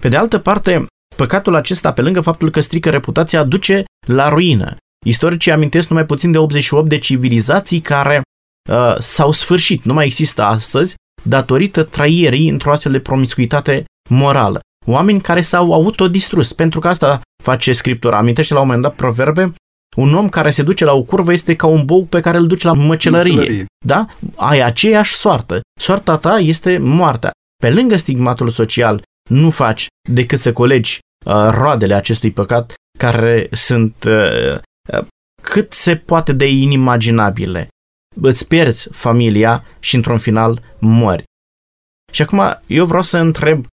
[0.03, 0.87] Pe de altă parte,
[1.17, 4.77] păcatul acesta, pe lângă faptul că strică reputația, duce la ruină.
[5.07, 8.23] Istoricii amintesc numai puțin de 88 de civilizații care
[8.71, 14.61] uh, s-au sfârșit, nu mai există astăzi, datorită traierii într-o astfel de promiscuitate morală.
[14.87, 18.19] Oameni care s-au autodistrus, pentru că asta face Scriptura.
[18.19, 19.53] Amintește la un moment dat proverbe,
[19.97, 22.47] un om care se duce la o curvă este ca un bou pe care îl
[22.47, 23.33] duci la măcelărie.
[23.33, 23.67] măcelărie.
[23.85, 24.07] Da?
[24.37, 25.61] Ai aceeași soartă.
[25.81, 27.31] Soarta ta este moartea.
[27.57, 31.01] Pe lângă stigmatul social, nu faci decât să colegi uh,
[31.51, 34.59] roadele acestui păcat care sunt uh,
[34.93, 35.07] uh,
[35.43, 37.69] cât se poate de inimaginabile
[38.21, 41.25] îți pierzi familia și într-un final mori.
[42.13, 43.67] Și acum eu vreau să întreb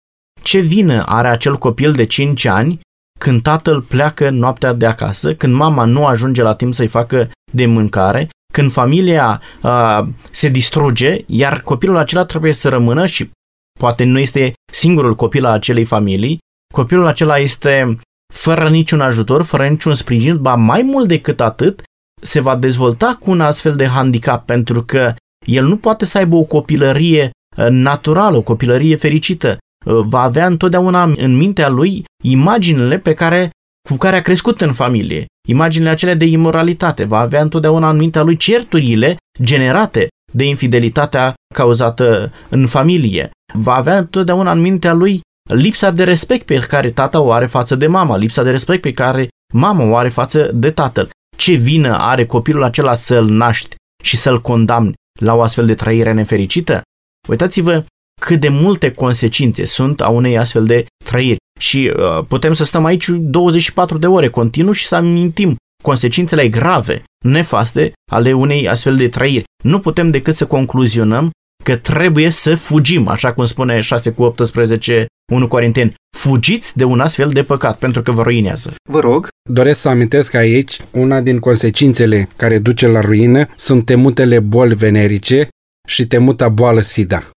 [0.42, 2.80] ce vină are acel copil de 5 ani
[3.20, 7.66] când tatăl pleacă noaptea de acasă, când mama nu ajunge la timp să-i facă de
[7.66, 13.30] mâncare, când familia uh, se distruge, iar copilul acela trebuie să rămână și
[13.78, 16.38] poate nu este singurul copil al acelei familii,
[16.72, 17.98] copilul acela este
[18.34, 21.82] fără niciun ajutor, fără niciun sprijin, ba mai mult decât atât,
[22.22, 25.14] se va dezvolta cu un astfel de handicap pentru că
[25.46, 29.58] el nu poate să aibă o copilărie uh, naturală, o copilărie fericită.
[29.86, 33.50] Uh, va avea întotdeauna în mintea lui imaginile pe care,
[33.88, 37.04] cu care a crescut în familie, imaginile acelea de imoralitate.
[37.04, 43.30] Va avea întotdeauna în mintea lui certurile generate de infidelitatea cauzată în familie.
[43.54, 47.74] Va avea întotdeauna în mintea lui lipsa de respect pe care tata o are față
[47.74, 51.10] de mama, lipsa de respect pe care mama o are față de tatăl.
[51.36, 56.12] Ce vină are copilul acela să-l naști și să-l condamni la o astfel de trăire
[56.12, 56.82] nefericită?
[57.28, 57.84] Uitați-vă
[58.20, 61.36] cât de multe consecințe sunt a unei astfel de trăiri.
[61.60, 67.02] Și uh, putem să stăm aici 24 de ore continuu și să amintim consecințele grave,
[67.24, 69.44] nefaste ale unei astfel de trăiri.
[69.64, 71.30] Nu putem decât să concluzionăm
[71.62, 75.94] că trebuie să fugim, așa cum spune 6 cu 18, 1 Corinteni.
[76.16, 78.72] Fugiți de un astfel de păcat, pentru că vă ruinează.
[78.90, 79.28] Vă rog.
[79.50, 85.48] Doresc să amintesc aici, una din consecințele care duce la ruină sunt temutele boli venerice
[85.88, 87.30] și temuta boală SIDA.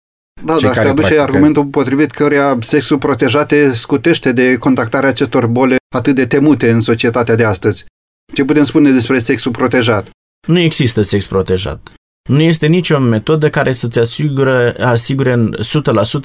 [0.42, 1.22] Da, dar se aduce practică...
[1.22, 6.82] argumentul potrivit căruia sexul protejat te scutește de contactarea acestor boli atât de temute în
[6.82, 7.86] societatea de astăzi.
[8.34, 10.10] Ce putem spune despre sexul protejat?
[10.48, 11.94] Nu există sex protejat.
[12.30, 15.56] Nu este nicio metodă care să-ți asigure, asigure în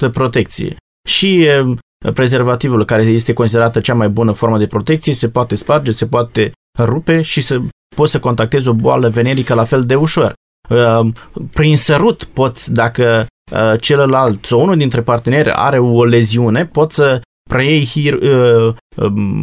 [0.07, 0.75] 100% protecție.
[1.07, 1.47] Și
[2.13, 6.51] prezervativul, care este considerată cea mai bună formă de protecție, se poate sparge, se poate
[6.79, 7.59] rupe și să
[7.95, 10.33] poți să contactezi o boală venerică la fel de ușor.
[11.53, 13.25] Prin sărut poți, dacă
[13.79, 17.89] celălalt sau unul dintre parteneri are o leziune, poți să preiei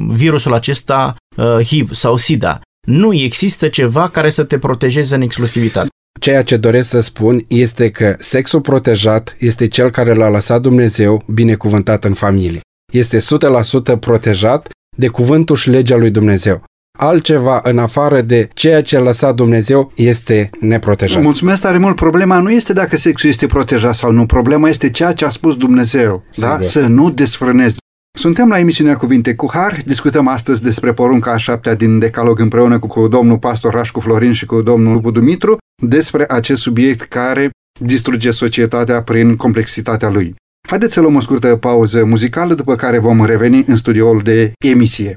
[0.09, 1.17] virusul acesta
[1.65, 2.61] HIV sau SIDA.
[2.87, 5.89] Nu există ceva care să te protejeze în exclusivitate.
[6.21, 11.25] Ceea ce doresc să spun este că sexul protejat este cel care l-a lăsat Dumnezeu
[11.33, 12.61] binecuvântat în familie.
[12.93, 16.65] Este 100% protejat de cuvântul și legea lui Dumnezeu.
[16.99, 21.23] Altceva în afară de ceea ce a lăsat Dumnezeu este neprotejat.
[21.23, 21.97] Mulțumesc tare mult.
[21.97, 24.27] Problema nu este dacă sexul este protejat sau nu.
[24.27, 26.25] Problema este ceea ce a spus Dumnezeu.
[26.37, 26.59] Da?
[26.61, 27.77] Să nu desfrânezi.
[28.19, 32.79] Suntem la emisiunea Cuvinte cu Har, discutăm astăzi despre porunca a șaptea din Decalog împreună
[32.79, 37.51] cu, cu domnul pastor Rașcu Florin și cu domnul Lupu Dumitru despre acest subiect care
[37.81, 40.35] distruge societatea prin complexitatea lui.
[40.69, 45.17] Haideți să luăm o scurtă pauză muzicală, după care vom reveni în studioul de emisie.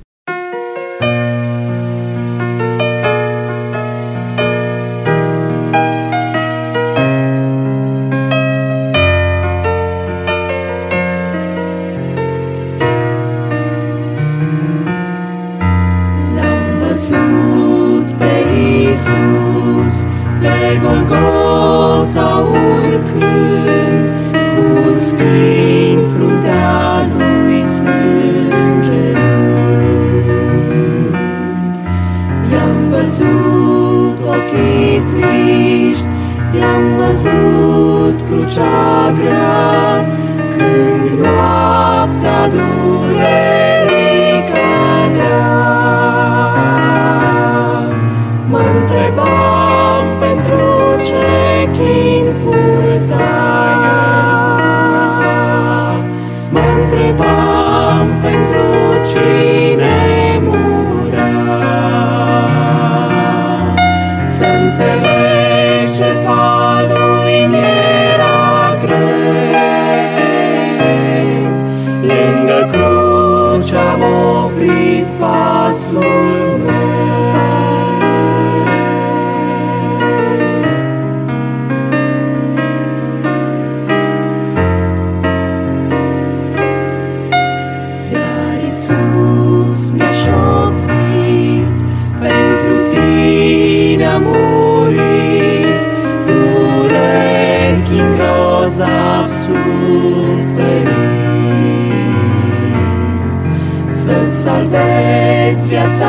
[104.50, 106.06] Salvezi viața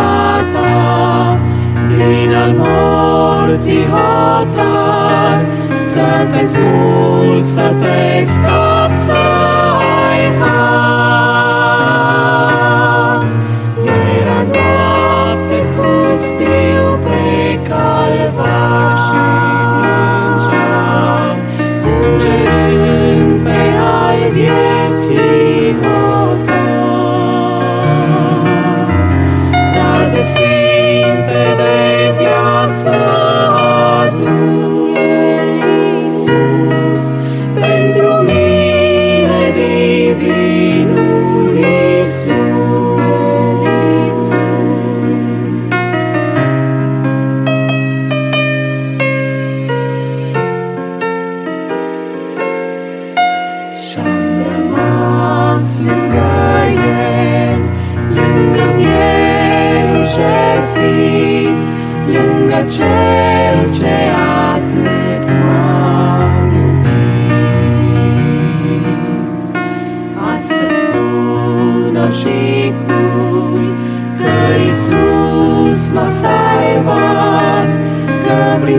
[0.52, 1.40] ta
[1.88, 5.46] din al morții hotar,
[5.86, 9.14] să te smulg, să te scap, să
[10.10, 10.69] ai har.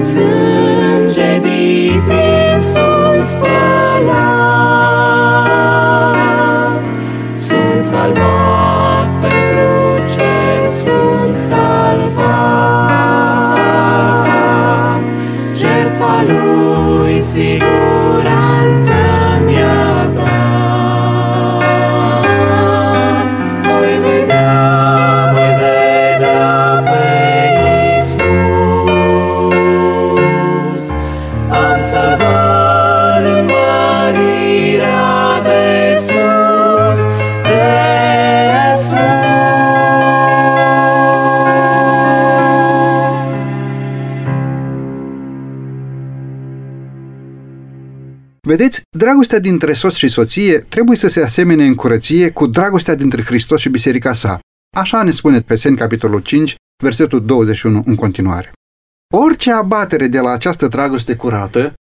[0.01, 0.50] Că
[49.11, 53.59] dragostea dintre soț și soție trebuie să se asemene în curăție cu dragostea dintre Hristos
[53.59, 54.39] și biserica sa.
[54.77, 58.51] Așa ne spune Peseni, capitolul 5, versetul 21 în continuare.
[59.13, 61.73] Orice abatere de la această dragoste curată,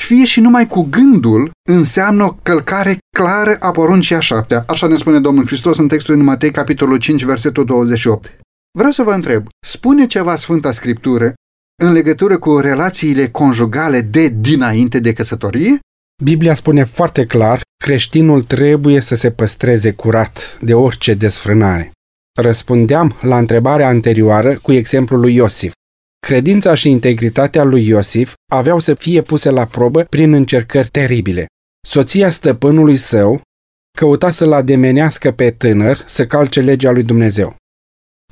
[0.00, 4.64] fie și numai cu gândul, înseamnă o călcare clară a poruncii a șaptea.
[4.68, 8.38] Așa ne spune Domnul Hristos în textul din Matei, capitolul 5, versetul 28.
[8.78, 11.34] Vreau să vă întreb, spune ceva Sfânta Scriptură
[11.82, 15.78] în legătură cu relațiile conjugale de dinainte de căsătorie?
[16.22, 21.92] Biblia spune foarte clar, creștinul trebuie să se păstreze curat de orice desfrânare.
[22.40, 25.72] Răspundeam la întrebarea anterioară cu exemplul lui Iosif.
[26.26, 31.46] Credința și integritatea lui Iosif aveau să fie puse la probă prin încercări teribile.
[31.86, 33.40] Soția stăpânului său
[33.98, 37.56] căuta să-l ademenească pe tânăr să calce legea lui Dumnezeu.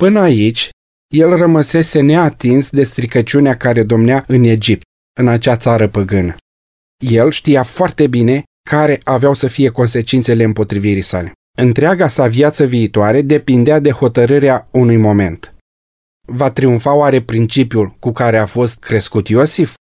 [0.01, 0.69] Până aici,
[1.15, 4.83] el rămăsese neatins de stricăciunea care domnea în Egipt,
[5.21, 6.35] în acea țară păgână.
[7.05, 11.33] El știa foarte bine care aveau să fie consecințele împotrivirii sale.
[11.59, 15.55] Întreaga sa viață viitoare depindea de hotărârea unui moment.
[16.29, 19.75] Va triumfa oare principiul cu care a fost crescut Iosif?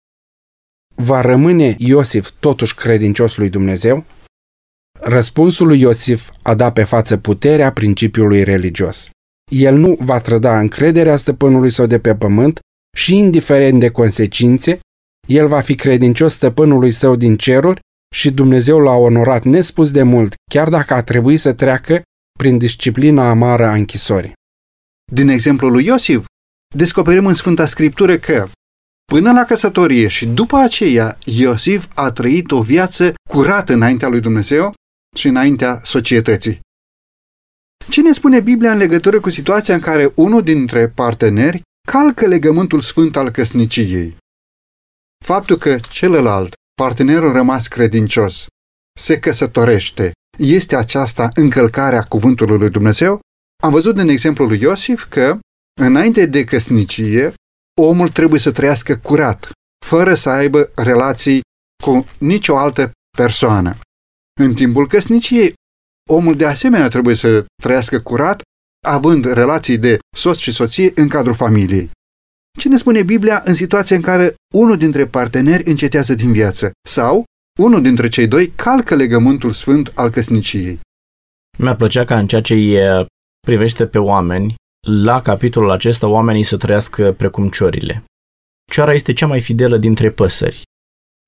[0.95, 4.05] Va rămâne Iosif totuși credincios lui Dumnezeu?
[4.99, 9.09] Răspunsul lui Iosif a dat pe față puterea principiului religios.
[9.51, 12.59] El nu va trăda încrederea stăpânului său de pe pământ
[12.97, 14.79] și, indiferent de consecințe,
[15.27, 17.79] el va fi credincios stăpânului său din ceruri
[18.15, 22.01] și Dumnezeu l-a onorat nespus de mult, chiar dacă a trebuit să treacă
[22.39, 24.33] prin disciplina amară a închisorii.
[25.11, 26.25] Din exemplul lui Iosif,
[26.75, 28.49] descoperim în Sfânta Scriptură că
[29.05, 34.73] până la căsătorie și după aceea Iosif a trăit o viață curată înaintea lui Dumnezeu
[35.15, 36.59] și înaintea societății.
[37.89, 42.81] Ce ne spune Biblia în legătură cu situația în care unul dintre parteneri calcă legământul
[42.81, 44.15] sfânt al căsniciei?
[45.23, 48.45] Faptul că celălalt, partenerul rămas credincios,
[48.99, 53.19] se căsătorește, este aceasta încălcarea cuvântului lui Dumnezeu?
[53.63, 55.39] Am văzut în exemplul lui Iosif că,
[55.81, 57.33] înainte de căsnicie,
[57.81, 59.51] omul trebuie să trăiască curat,
[59.85, 61.41] fără să aibă relații
[61.83, 63.77] cu nicio altă persoană.
[64.41, 65.53] În timpul căsniciei,
[66.09, 68.41] omul de asemenea trebuie să trăiască curat,
[68.87, 71.91] având relații de soț și soție în cadrul familiei.
[72.59, 77.23] Ce ne spune Biblia în situația în care unul dintre parteneri încetează din viață sau
[77.59, 80.79] unul dintre cei doi calcă legământul sfânt al căsniciei?
[81.57, 83.07] Mi-ar plăcea ca în ceea ce îi
[83.39, 84.55] privește pe oameni,
[84.87, 88.03] la capitolul acesta oamenii să trăiască precum ciorile.
[88.71, 90.61] Cioara este cea mai fidelă dintre păsări.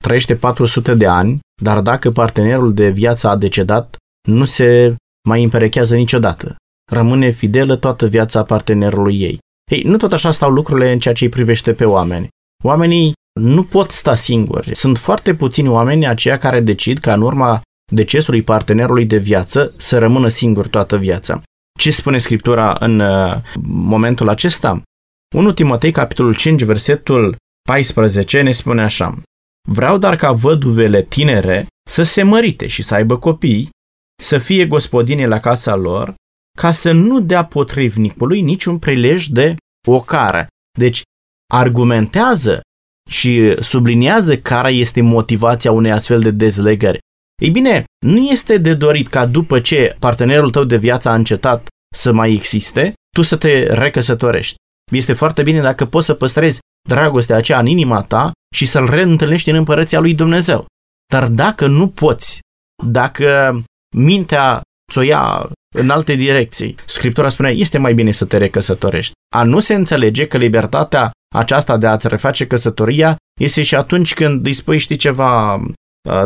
[0.03, 3.95] Trăiește 400 de ani, dar dacă partenerul de viață a decedat,
[4.27, 4.95] nu se
[5.29, 6.55] mai împerechează niciodată.
[6.91, 9.39] Rămâne fidelă toată viața partenerului ei.
[9.71, 12.27] Ei, nu tot așa stau lucrurile în ceea ce îi privește pe oameni.
[12.63, 14.75] Oamenii nu pot sta singuri.
[14.75, 17.61] Sunt foarte puțini oameni aceia care decid ca în urma
[17.91, 21.41] decesului partenerului de viață să rămână singur toată viața.
[21.79, 23.35] Ce spune Scriptura în uh,
[23.67, 24.81] momentul acesta?
[25.35, 27.35] 1 Timotei, capitolul 5, versetul
[27.69, 29.21] 14 ne spune așa.
[29.69, 33.69] Vreau dar ca văduvele tinere să se mărite și să aibă copii,
[34.23, 36.13] să fie gospodine la casa lor,
[36.55, 39.55] ca să nu dea potrivnicului niciun prilej de
[39.87, 40.47] ocară.
[40.79, 41.01] Deci
[41.53, 42.61] argumentează
[43.09, 46.99] și subliniază care este motivația unei astfel de dezlegări.
[47.41, 51.67] Ei bine, nu este de dorit ca după ce partenerul tău de viață a încetat
[51.95, 54.55] să mai existe, tu să te recăsătorești.
[54.91, 59.49] Este foarte bine dacă poți să păstrezi dragostea aceea în inima ta și să-l reîntâlnești
[59.49, 60.65] în împărăția lui Dumnezeu.
[61.13, 62.39] Dar dacă nu poți
[62.85, 63.61] Dacă
[63.95, 69.13] mintea ți-o ia în alte direcții, Scriptura spune, este mai bine să te recăsătorești.
[69.35, 74.45] A nu se înțelege că libertatea aceasta de a-ți reface căsătoria este și atunci când
[74.45, 75.61] îi spui, știi ceva,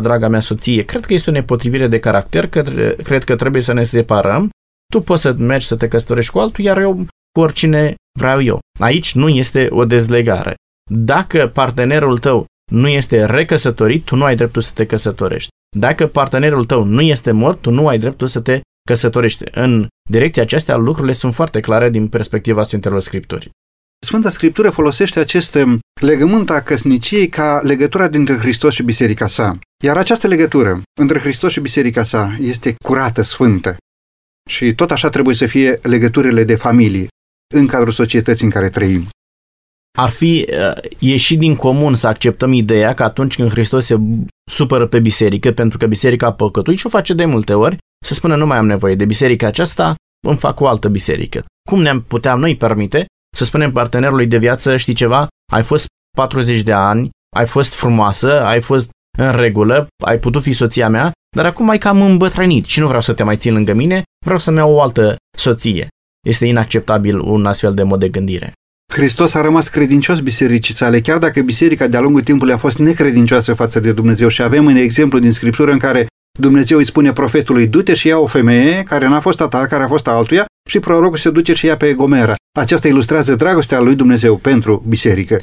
[0.02, 2.62] draga mea soție, cred că este o nepotrivire de caracter, că,
[3.04, 4.50] cred că trebuie să ne separăm,
[4.94, 8.60] tu poți să mergi să te căsătorești cu altul, iar eu cu oricine vreau eu.
[8.80, 10.56] Aici nu este o dezlegare.
[10.92, 15.50] Dacă partenerul tău nu este recăsătorit, tu nu ai dreptul să te căsătorești.
[15.78, 18.60] Dacă partenerul tău nu este mort, tu nu ai dreptul să te
[18.90, 19.44] căsătorești.
[19.52, 23.50] În direcția aceasta, lucrurile sunt foarte clare din perspectiva Sfintelor Scripturii.
[24.06, 29.58] Sfânta Scriptură folosește acest um, legământ a căsniciei ca legătura dintre Hristos și biserica sa.
[29.84, 33.78] Iar această legătură între Hristos și biserica sa este curată, sfântă.
[34.50, 37.08] Și tot așa trebuie să fie legăturile de familie
[37.56, 39.08] în cadrul societății în care trăim.
[39.98, 43.96] Ar fi uh, ieșit din comun să acceptăm ideea că atunci când Hristos se
[44.50, 48.14] supără pe biserică, pentru că biserica a păcătuit și o face de multe ori, să
[48.14, 49.96] spună nu mai am nevoie de biserica aceasta,
[50.28, 51.46] îmi fac o altă biserică.
[51.70, 55.86] Cum ne-am putea noi permite să spunem partenerului de viață, știi ceva, ai fost
[56.18, 61.12] 40 de ani, ai fost frumoasă, ai fost în regulă, ai putut fi soția mea,
[61.36, 64.40] dar acum ai cam îmbătrânit și nu vreau să te mai țin lângă mine, vreau
[64.40, 65.88] să-mi iau o altă soție.
[66.28, 68.54] Este inacceptabil un astfel de mod de gândire.
[68.94, 73.54] Hristos a rămas credincios bisericii sale, chiar dacă biserica de-a lungul timpului a fost necredincioasă
[73.54, 76.08] față de Dumnezeu și avem un exemplu din Scriptură în care
[76.40, 79.84] Dumnezeu îi spune profetului, du-te și ia o femeie care n-a fost a ta, care
[79.84, 82.36] a fost a altuia și prorocul se duce și ia pe Gomera.
[82.60, 85.40] Aceasta ilustrează dragostea lui Dumnezeu pentru biserică.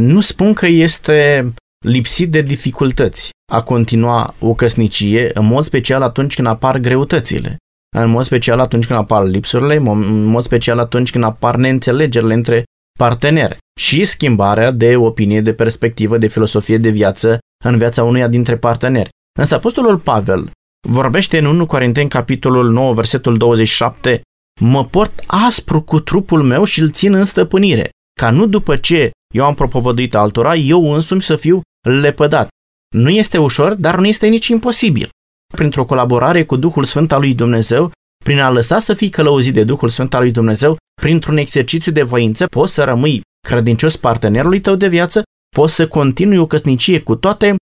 [0.00, 1.52] Nu spun că este
[1.86, 7.56] lipsit de dificultăți a continua o căsnicie, în mod special atunci când apar greutățile,
[8.02, 12.64] în mod special atunci când apar lipsurile, în mod special atunci când apar neînțelegerile între
[12.98, 18.56] parteneri și schimbarea de opinie, de perspectivă, de filosofie de viață în viața unuia dintre
[18.56, 19.08] parteneri.
[19.38, 20.50] Însă Apostolul Pavel
[20.88, 24.20] vorbește în 1 Corinteni, capitolul 9, versetul 27,
[24.60, 27.88] mă port aspru cu trupul meu și îl țin în stăpânire,
[28.20, 32.48] ca nu după ce eu am propovăduit altora, eu însumi să fiu lepădat.
[32.94, 35.08] Nu este ușor, dar nu este nici imposibil.
[35.56, 37.90] Printr-o colaborare cu Duhul Sfânt al lui Dumnezeu,
[38.24, 42.02] prin a lăsa să fii călăuzit de Duhul Sfânt al lui Dumnezeu, printr-un exercițiu de
[42.02, 45.22] voință, poți să rămâi credincios partenerului tău de viață,
[45.56, 47.54] poți să continui o căsnicie cu toate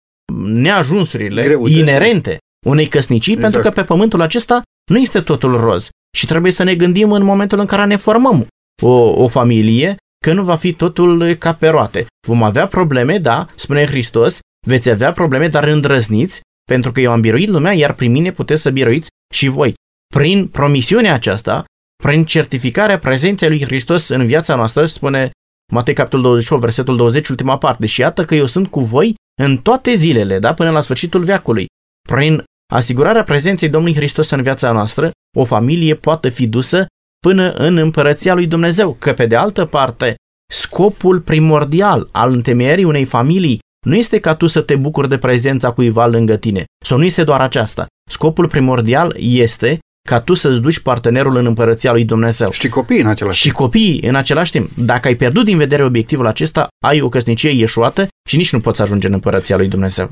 [0.43, 1.77] neajunsurile Greutăți.
[1.77, 3.51] inerente unei căsnicii, exact.
[3.51, 4.61] pentru că pe pământul acesta
[4.91, 5.89] nu este totul roz.
[6.17, 8.47] Și trebuie să ne gândim în momentul în care ne formăm
[8.83, 12.05] o, o familie că nu va fi totul ca pe roate.
[12.27, 16.41] Vom avea probleme, da, spune Hristos, veți avea probleme, dar îndrăzniți,
[16.71, 19.73] pentru că eu am biruit lumea, iar prin mine puteți să biruiți și voi.
[20.13, 21.63] Prin promisiunea aceasta,
[22.03, 25.31] prin certificarea prezenței lui Hristos în viața noastră, spune
[25.71, 29.57] Matei capitolul 28, versetul 20, ultima parte, și iată că eu sunt cu voi în
[29.57, 31.65] toate zilele, da, până la sfârșitul veacului.
[32.09, 32.43] Prin
[32.73, 36.85] asigurarea prezenței Domnului Hristos în viața noastră, o familie poate fi dusă
[37.19, 40.15] până în împărăția lui Dumnezeu, că pe de altă parte,
[40.51, 45.71] scopul primordial al întemeierii unei familii nu este ca tu să te bucuri de prezența
[45.71, 47.85] cuiva lângă tine, sau nu este doar aceasta.
[48.09, 49.79] Scopul primordial este
[50.09, 52.51] ca tu să-ți duci partenerul în împărăția lui Dumnezeu.
[52.51, 53.55] Și copiii în același timp.
[53.55, 54.69] Și copiii în același timp.
[54.77, 58.81] Dacă ai pierdut din vedere obiectivul acesta, ai o căsnicie ieșuată și nici nu poți
[58.81, 60.11] ajunge în împărăția lui Dumnezeu.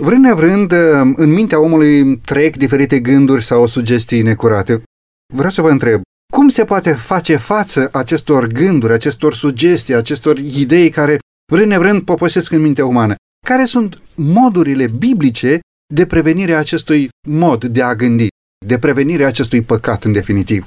[0.00, 0.72] Vrând nevrând,
[1.16, 4.82] în mintea omului trec diferite gânduri sau sugestii necurate.
[5.34, 6.00] Vreau să vă întreb,
[6.32, 11.18] cum se poate face față acestor gânduri, acestor sugestii, acestor idei care
[11.52, 13.14] vrând nevrând poposesc în mintea umană?
[13.46, 15.60] Care sunt modurile biblice
[15.94, 18.26] de prevenire a acestui mod de a gândi,
[18.66, 20.64] de prevenire a acestui păcat în definitiv?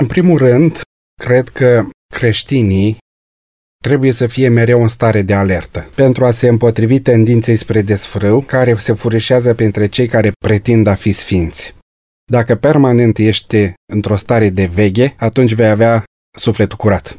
[0.00, 0.80] În primul rând,
[1.22, 2.96] cred că creștinii
[3.82, 8.40] trebuie să fie mereu în stare de alertă, pentru a se împotrivi tendinței spre desfrâu
[8.40, 11.74] care se furișează printre cei care pretind a fi sfinți.
[12.30, 16.04] Dacă permanent ești într-o stare de veche, atunci vei avea
[16.36, 17.18] sufletul curat.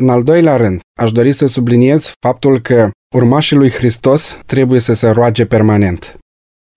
[0.00, 4.92] În al doilea rând, aș dori să subliniez faptul că urmașii lui Hristos trebuie să
[4.92, 6.16] se roage permanent.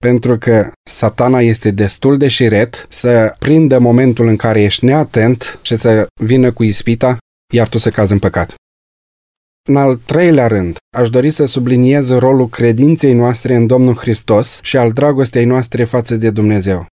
[0.04, 5.76] Pentru că satana este destul de șiret să prindă momentul în care ești neatent și
[5.76, 7.18] să vină cu ispita,
[7.54, 8.54] iar tu să cazi în păcat.
[9.68, 14.76] În al treilea rând, aș dori să subliniez rolul credinței noastre în Domnul Hristos și
[14.76, 16.86] al dragostei noastre față de Dumnezeu.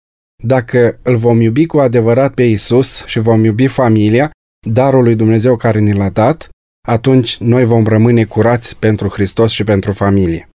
[0.43, 4.31] Dacă îl vom iubi cu adevărat pe Isus și vom iubi familia,
[4.67, 6.49] darul lui Dumnezeu care ni l-a dat,
[6.87, 10.49] atunci noi vom rămâne curați pentru Hristos și pentru familie.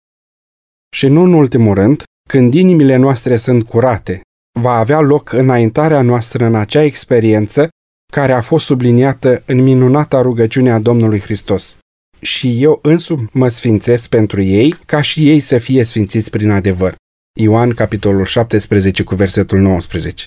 [0.96, 4.20] Și nu în ultimul rând, când inimile noastre sunt curate,
[4.61, 7.68] va avea loc înaintarea noastră în acea experiență
[8.12, 11.76] care a fost subliniată în minunata rugăciune a Domnului Hristos
[12.20, 16.94] și eu însumi mă sfințesc pentru ei, ca și ei să fie sfințiți prin adevăr.
[17.40, 20.26] Ioan, capitolul 17, cu versetul 19.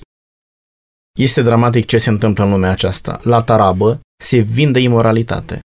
[1.18, 3.20] Este dramatic ce se întâmplă în lumea aceasta.
[3.24, 5.60] La tarabă se vinde imoralitate.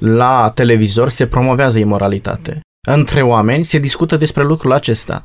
[0.00, 2.60] La televizor se promovează imoralitate.
[2.88, 5.24] Între oameni se discută despre lucrul acesta.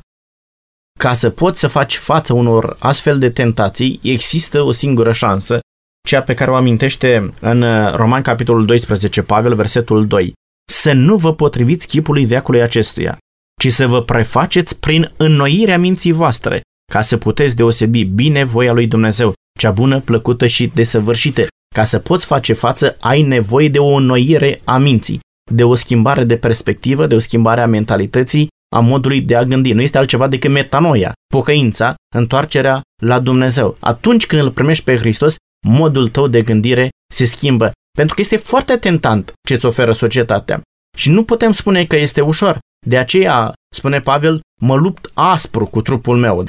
[0.98, 5.60] Ca să poți să faci față unor astfel de tentații, există o singură șansă,
[6.08, 7.64] cea pe care o amintește în
[7.94, 10.32] Roman capitolul 12 Pavel, versetul 2.
[10.72, 13.18] Să nu vă potriviți chipului veacului acestuia,
[13.60, 16.60] ci să vă prefaceți prin înnoirea minții voastre,
[16.92, 21.46] ca să puteți deosebi bine voia lui Dumnezeu, cea bună, plăcută și desăvârșită.
[21.74, 26.24] Ca să poți face față, ai nevoie de o înnoire a minții, de o schimbare
[26.24, 29.72] de perspectivă, de o schimbare a mentalității, a modului de a gândi.
[29.72, 33.76] Nu este altceva decât metanoia, pocăința, întoarcerea la Dumnezeu.
[33.80, 35.36] Atunci când îl primești pe Hristos,
[35.66, 37.70] modul tău de gândire se schimbă.
[37.96, 40.60] Pentru că este foarte tentant ce îți oferă societatea.
[40.96, 42.58] Și nu putem spune că este ușor.
[42.86, 46.44] De aceea, spune Pavel, mă lupt aspru cu trupul meu.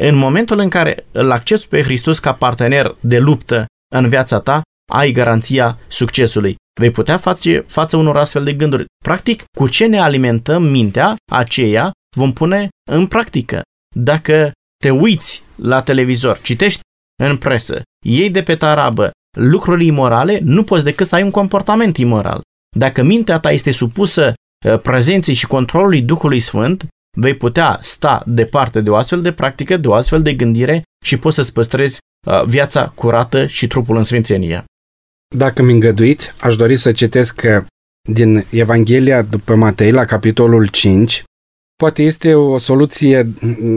[0.00, 4.62] În momentul în care îl accepti pe Hristos ca partener de luptă în viața ta,
[4.92, 6.56] ai garanția succesului.
[6.80, 8.84] Vei putea face față unor astfel de gânduri.
[9.04, 13.62] Practic, cu ce ne alimentăm mintea, aceea vom pune în practică.
[13.96, 16.80] Dacă te uiți la televizor, citești
[17.22, 21.96] în presă, iei de pe tarabă lucruri imorale, nu poți decât să ai un comportament
[21.96, 22.40] imoral.
[22.76, 24.32] Dacă mintea ta este supusă
[24.66, 26.86] uh, prezenței și controlului Duhului Sfânt,
[27.20, 31.16] vei putea sta departe de o astfel de practică, de o astfel de gândire și
[31.16, 34.64] poți să-ți păstrezi uh, viața curată și trupul în sfințenie.
[35.36, 37.64] Dacă mi îngăduiți, aș dori să citesc că
[38.10, 41.24] din Evanghelia după Matei, la capitolul 5,
[41.76, 43.22] poate este o soluție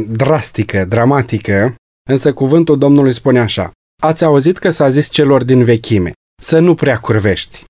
[0.08, 1.76] drastică, dramatică,
[2.10, 3.72] însă cuvântul Domnului spune așa.
[4.02, 6.12] Ați auzit că s-a zis celor din vechime,
[6.42, 7.64] să nu prea curvești.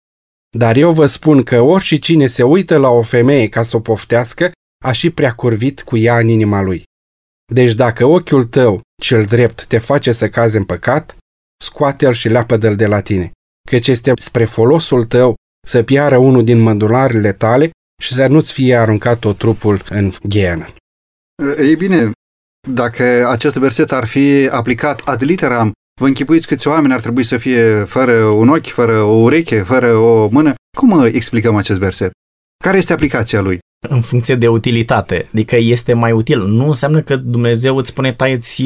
[0.57, 3.79] Dar eu vă spun că orice cine se uită la o femeie ca să o
[3.79, 4.51] poftească,
[4.83, 6.83] a și prea curvit cu ea în inima lui.
[7.53, 11.15] Deci dacă ochiul tău, cel drept, te face să cazi în păcat,
[11.63, 13.31] scoate-l și leapă-l de la tine,
[13.69, 15.35] căci este spre folosul tău
[15.67, 17.69] să piară unul din mădularele tale
[18.01, 20.67] și să nu-ți fie aruncat tot trupul în ghenă.
[21.57, 22.11] Ei bine,
[22.69, 27.37] dacă acest verset ar fi aplicat ad literam, vă închipuiți câți oameni ar trebui să
[27.37, 30.53] fie fără un ochi, fără o ureche, fără o mână?
[30.77, 32.11] Cum explicăm acest verset?
[32.61, 33.59] Care este aplicația lui?
[33.89, 35.27] în funcție de utilitate.
[35.33, 36.41] Adică este mai util.
[36.41, 38.63] Nu înseamnă că Dumnezeu îți spune taieți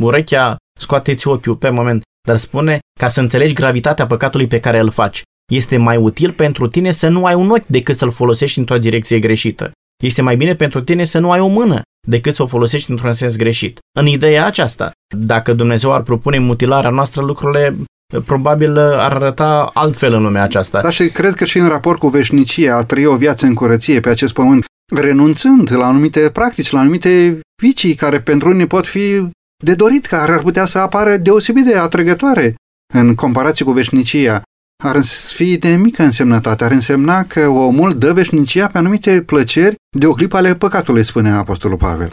[0.00, 4.90] urechea, scoateți ochiul pe moment, dar spune ca să înțelegi gravitatea păcatului pe care îl
[4.90, 5.22] faci.
[5.52, 9.18] Este mai util pentru tine să nu ai un ochi decât să-l folosești într-o direcție
[9.18, 9.70] greșită.
[10.02, 13.12] Este mai bine pentru tine să nu ai o mână decât să o folosești într-un
[13.12, 13.78] sens greșit.
[13.98, 17.76] În ideea aceasta, dacă Dumnezeu ar propune mutilarea noastră, lucrurile
[18.18, 20.80] probabil ar arăta altfel în lumea aceasta.
[20.80, 24.00] Da, și cred că și în raport cu veșnicia, a trăi o viață în curăție
[24.00, 29.28] pe acest pământ, renunțând la anumite practici, la anumite vicii care pentru unii pot fi
[29.64, 32.54] de dorit, care ar putea să apară deosebit de atrăgătoare
[32.94, 34.42] în comparație cu veșnicia.
[34.82, 35.02] Ar
[35.34, 40.12] fi de mică însemnătate, ar însemna că omul dă veșnicia pe anumite plăceri de o
[40.12, 42.12] clipă ale păcatului, spune Apostolul Pavel.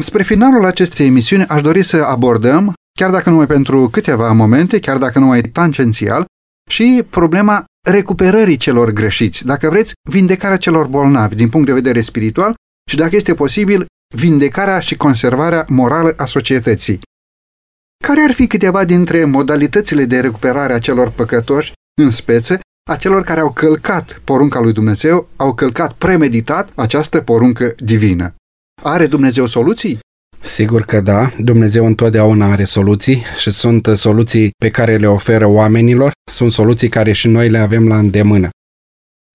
[0.00, 4.98] Spre finalul acestei emisiuni aș dori să abordăm chiar dacă numai pentru câteva momente, chiar
[4.98, 6.24] dacă numai tangențial,
[6.70, 12.54] și problema recuperării celor greșiți, dacă vreți, vindecarea celor bolnavi din punct de vedere spiritual
[12.90, 17.00] și, dacă este posibil, vindecarea și conservarea morală a societății.
[18.04, 21.72] Care ar fi câteva dintre modalitățile de recuperare a celor păcătoși,
[22.02, 27.74] în speță, a celor care au călcat porunca lui Dumnezeu, au călcat premeditat această poruncă
[27.76, 28.34] divină?
[28.82, 29.98] Are Dumnezeu soluții?
[30.44, 36.12] Sigur că da, Dumnezeu întotdeauna are soluții și sunt soluții pe care le oferă oamenilor,
[36.30, 38.48] sunt soluții care și noi le avem la îndemână.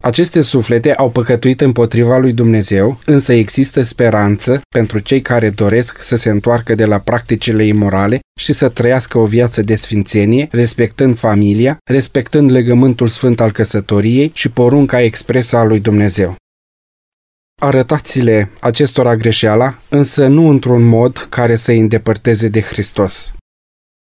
[0.04, 6.16] Aceste suflete au păcătuit împotriva lui Dumnezeu, însă există speranță pentru cei care doresc să
[6.16, 11.78] se întoarcă de la practicile imorale și să trăiască o viață de sfințenie, respectând familia,
[11.90, 16.36] respectând legământul sfânt al căsătoriei și porunca expresă a lui Dumnezeu.
[17.60, 23.34] Arătați-le acestora greșeala, însă nu într-un mod care să îi îndepărteze de Hristos.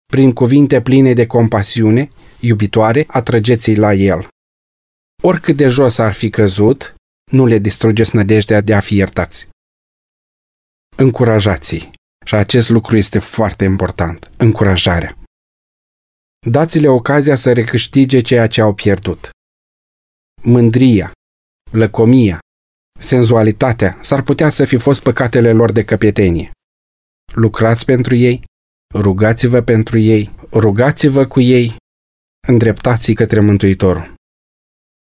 [0.05, 4.27] Prin cuvinte pline de compasiune, iubitoare, atrăgeți-i la El.
[5.23, 6.95] Oricât de jos ar fi căzut,
[7.31, 9.47] nu le distrugeți nădejdea de a fi iertați.
[10.97, 11.89] Încurajați-i.
[12.25, 14.31] Și acest lucru este foarte important.
[14.37, 15.17] Încurajarea.
[16.49, 19.29] Dați-le ocazia să recâștige ceea ce au pierdut.
[20.41, 21.11] Mândria,
[21.71, 22.39] lăcomia,
[23.01, 26.51] senzualitatea s-ar putea să fi fost păcatele lor de căpietenie.
[27.33, 28.43] Lucrați pentru ei,
[28.93, 31.75] rugați-vă pentru ei, rugați-vă cu ei,
[32.47, 34.13] îndreptați-i către Mântuitorul.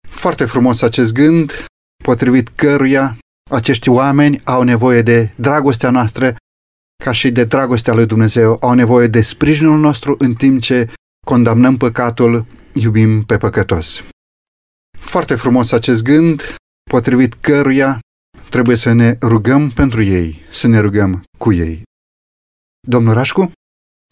[0.08, 1.64] Foarte frumos acest gând,
[2.04, 3.18] potrivit căruia
[3.50, 6.36] acești oameni au nevoie de dragostea noastră,
[7.04, 10.92] ca și de dragostea lui Dumnezeu, au nevoie de sprijinul nostru în timp ce
[11.26, 14.02] condamnăm păcatul, iubim pe păcătos.
[14.98, 16.56] Foarte frumos acest gând,
[16.90, 17.98] potrivit căruia
[18.50, 21.82] trebuie să ne rugăm pentru ei, să ne rugăm cu ei.
[22.88, 23.52] Domnul Rașcu?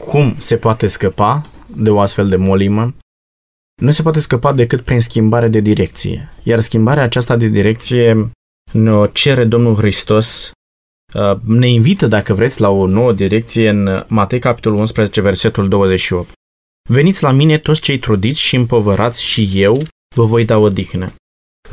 [0.03, 1.43] Cum se poate scăpa
[1.77, 2.95] de o astfel de molimă?
[3.83, 6.31] Nu se poate scăpa decât prin schimbare de direcție.
[6.43, 8.31] Iar schimbarea aceasta de direcție
[8.73, 10.51] ne cere Domnul Hristos,
[11.15, 16.33] uh, ne invită, dacă vreți, la o nouă direcție în Matei, capitolul 11, versetul 28.
[16.91, 19.83] Veniți la mine toți cei trudiți și împovărați și eu
[20.15, 21.15] vă voi da odihnă.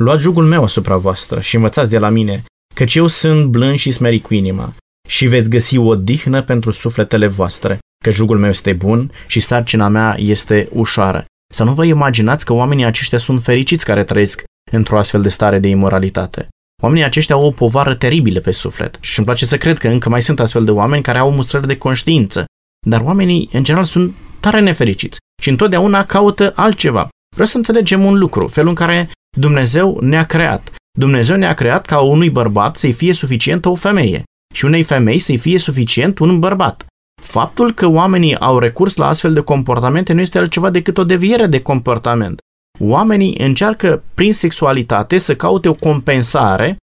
[0.00, 2.44] Luați jugul meu asupra voastră și învățați de la mine,
[2.74, 4.72] căci eu sunt blând și smerit cu inima
[5.08, 9.88] și veți găsi o dihnă pentru sufletele voastre, că jugul meu este bun și sarcina
[9.88, 11.24] mea este ușoară.
[11.54, 15.58] Să nu vă imaginați că oamenii aceștia sunt fericiți care trăiesc într-o astfel de stare
[15.58, 16.48] de imoralitate.
[16.82, 20.08] Oamenii aceștia au o povară teribilă pe suflet și îmi place să cred că încă
[20.08, 22.44] mai sunt astfel de oameni care au mustrări de conștiință.
[22.86, 27.08] Dar oamenii, în general, sunt tare nefericiți și întotdeauna caută altceva.
[27.32, 30.72] Vreau să înțelegem un lucru, felul în care Dumnezeu ne-a creat.
[30.98, 34.22] Dumnezeu ne-a creat ca unui bărbat să-i fie suficientă o femeie
[34.54, 36.86] și unei femei să-i fie suficient un bărbat.
[37.22, 41.46] Faptul că oamenii au recurs la astfel de comportamente nu este altceva decât o deviere
[41.46, 42.38] de comportament.
[42.78, 46.76] Oamenii încearcă prin sexualitate să caute o compensare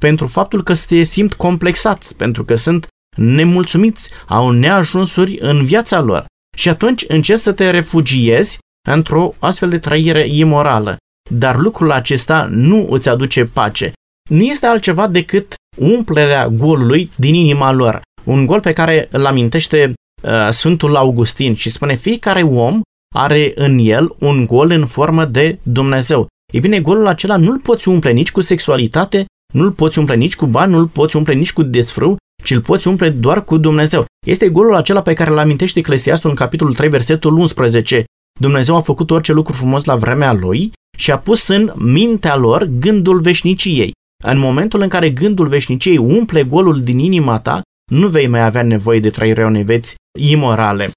[0.00, 2.86] pentru faptul că se simt complexați, pentru că sunt
[3.16, 6.24] nemulțumiți, au neajunsuri în viața lor.
[6.56, 10.96] Și atunci încerci să te refugiezi într-o astfel de trăire imorală.
[11.30, 13.92] Dar lucrul acesta nu îți aduce pace.
[14.30, 18.02] Nu este altceva decât umplerea golului din inima lor.
[18.24, 22.80] Un gol pe care îl amintește uh, Sfântul Augustin și spune fiecare om
[23.14, 26.26] are în el un gol în formă de Dumnezeu.
[26.52, 30.46] Ei bine, golul acela nu-l poți umple nici cu sexualitate, nu-l poți umple nici cu
[30.46, 34.04] bani, nu-l poți umple nici cu desfrâu, ci îl poți umple doar cu Dumnezeu.
[34.26, 38.04] Este golul acela pe care îl amintește Eclesiastul în capitolul 3, versetul 11.
[38.40, 42.64] Dumnezeu a făcut orice lucru frumos la vremea lui și a pus în mintea lor
[42.64, 43.92] gândul veșniciei.
[44.24, 47.62] În momentul în care gândul veșniciei umple golul din inima ta,
[47.92, 50.90] nu vei mai avea nevoie de trăirea unei veți imorale.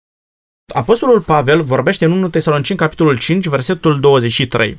[0.73, 4.75] Apostolul Pavel vorbește în 1 Tesalonicen, capitolul 5, versetul 23.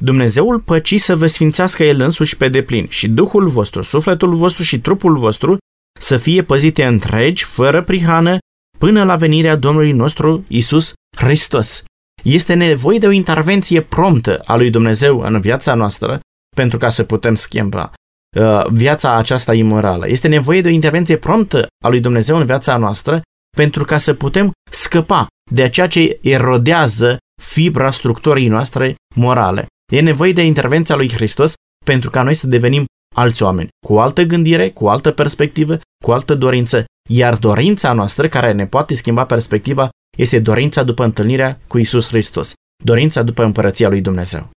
[0.00, 4.80] Dumnezeul păcii să vă sfințească El însuși pe deplin și Duhul vostru, sufletul vostru și
[4.80, 5.56] trupul vostru
[6.00, 8.38] să fie păzite întregi, fără prihană,
[8.78, 11.84] până la venirea Domnului nostru Isus Hristos.
[12.22, 16.20] Este nevoie de o intervenție promptă a lui Dumnezeu în viața noastră
[16.56, 17.92] pentru ca să putem schimba
[18.36, 20.08] uh, viața aceasta imorală.
[20.08, 23.20] Este nevoie de o intervenție promptă a lui Dumnezeu în viața noastră
[23.56, 29.66] pentru ca să putem scăpa de ceea ce erodează fibra structurii noastre morale.
[29.92, 31.52] E nevoie de intervenția lui Hristos
[31.84, 35.78] pentru ca noi să devenim alți oameni, cu o altă gândire, cu o altă perspectivă,
[36.04, 36.84] cu o altă dorință.
[37.10, 42.52] Iar dorința noastră care ne poate schimba perspectiva este dorința după întâlnirea cu Isus Hristos,
[42.84, 44.50] dorința după împărăția lui Dumnezeu.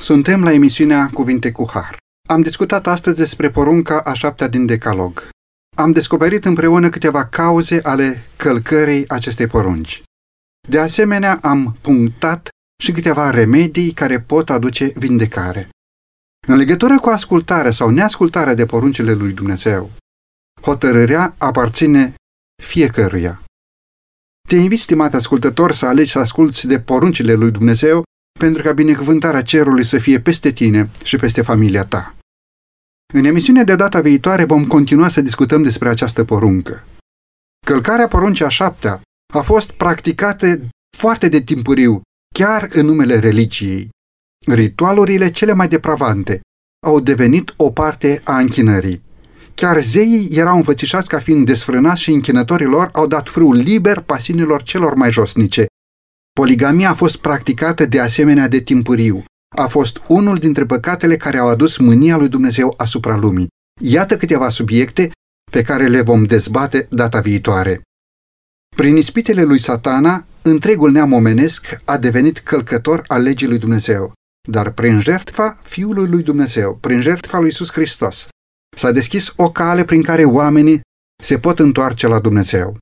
[0.00, 1.96] Suntem la emisiunea Cuvinte cu Har.
[2.28, 5.28] Am discutat astăzi despre porunca a șaptea din Decalog.
[5.76, 10.02] Am descoperit împreună câteva cauze ale călcării acestei porunci.
[10.68, 12.48] De asemenea, am punctat
[12.82, 15.68] și câteva remedii care pot aduce vindecare.
[16.46, 19.90] În legătură cu ascultarea sau neascultarea de poruncile lui Dumnezeu,
[20.60, 22.14] hotărârea aparține
[22.62, 23.43] fiecăruia.
[24.48, 28.02] Te invit, stimat ascultător, să alegi să asculți de poruncile lui Dumnezeu
[28.38, 32.14] pentru ca binecuvântarea cerului să fie peste tine și peste familia ta.
[33.14, 36.84] În emisiunea de data viitoare vom continua să discutăm despre această poruncă.
[37.66, 39.00] Călcarea poruncii a șaptea
[39.34, 42.02] a fost practicată foarte de timpuriu,
[42.34, 43.88] chiar în numele religiei.
[44.46, 46.40] Ritualurile cele mai depravante
[46.86, 49.02] au devenit o parte a închinării.
[49.54, 54.62] Chiar zeii erau înfățișați ca fiind desfrânați și închinătorii lor au dat frâul liber pasiunilor
[54.62, 55.66] celor mai josnice.
[56.32, 59.24] Poligamia a fost practicată de asemenea de timpuriu.
[59.56, 63.48] A fost unul dintre păcatele care au adus mânia lui Dumnezeu asupra lumii.
[63.80, 65.10] Iată câteva subiecte
[65.50, 67.82] pe care le vom dezbate data viitoare.
[68.76, 74.12] Prin ispitele lui satana, întregul neam omenesc a devenit călcător al legii lui Dumnezeu,
[74.48, 78.26] dar prin jertfa Fiului lui Dumnezeu, prin jertfa lui Iisus Hristos,
[78.74, 80.80] s-a deschis o cale prin care oamenii
[81.22, 82.76] se pot întoarce la Dumnezeu.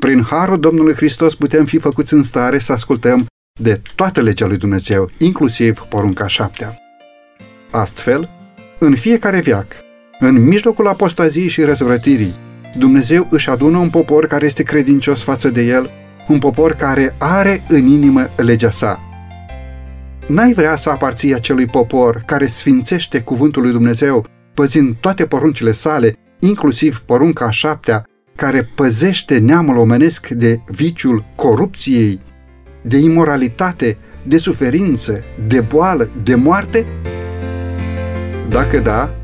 [0.00, 3.26] Prin harul Domnului Hristos putem fi făcuți în stare să ascultăm
[3.60, 6.76] de toată legea lui Dumnezeu, inclusiv porunca șaptea.
[7.70, 8.28] Astfel,
[8.78, 9.66] în fiecare veac,
[10.18, 12.34] în mijlocul apostaziei și răzvrătirii,
[12.78, 15.90] Dumnezeu își adună un popor care este credincios față de el,
[16.28, 19.00] un popor care are în inimă legea sa.
[20.28, 26.16] N-ai vrea să aparții acelui popor care sfințește cuvântul lui Dumnezeu, păzind toate poruncile sale,
[26.38, 28.04] inclusiv porunca șaptea,
[28.36, 32.20] care păzește neamul omenesc de viciul corupției,
[32.82, 36.86] de imoralitate, de suferință, de boală, de moarte?
[38.48, 39.14] Dacă da,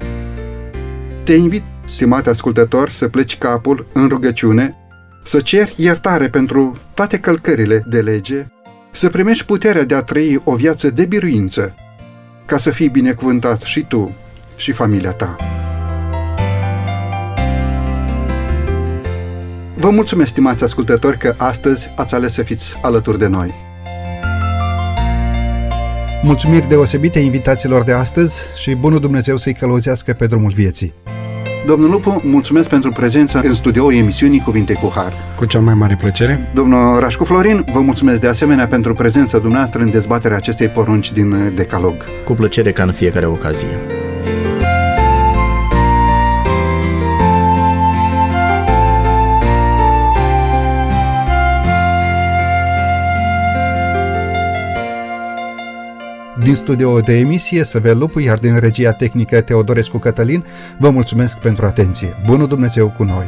[1.24, 4.76] te invit, stimate ascultător, să pleci capul în rugăciune,
[5.24, 8.46] să ceri iertare pentru toate călcările de lege,
[8.90, 11.74] să primești puterea de a trăi o viață de biruință,
[12.46, 14.14] ca să fii binecuvântat și tu
[14.56, 15.36] și familia ta.
[19.78, 23.54] Vă mulțumesc, stimați ascultători, că astăzi ați ales să fiți alături de noi.
[26.22, 30.94] Mulțumiri deosebite invitațiilor de astăzi și bunul Dumnezeu să-i călăuzească pe drumul vieții.
[31.66, 35.12] Domnul Lupu, mulțumesc pentru prezența în studioul emisiunii Cuvinte cu Har.
[35.36, 36.50] Cu cea mai mare plăcere.
[36.54, 41.54] Domnul Rașcu Florin, vă mulțumesc de asemenea pentru prezența dumneavoastră în dezbaterea acestei porunci din
[41.54, 41.94] Decalog.
[42.24, 43.95] Cu plăcere ca în fiecare ocazie.
[56.46, 60.44] Din studio de emisie Săvel Lupu, iar din regia tehnică Teodorescu Cătălin,
[60.78, 62.22] vă mulțumesc pentru atenție.
[62.26, 63.26] Bunul Dumnezeu cu noi!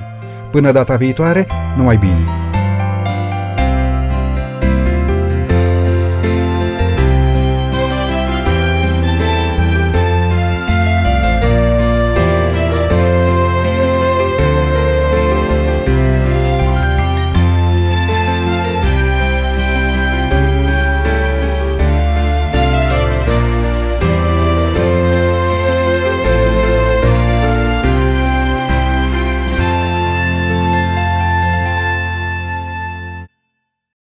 [0.51, 1.47] Până data viitoare,
[1.77, 2.48] numai bine!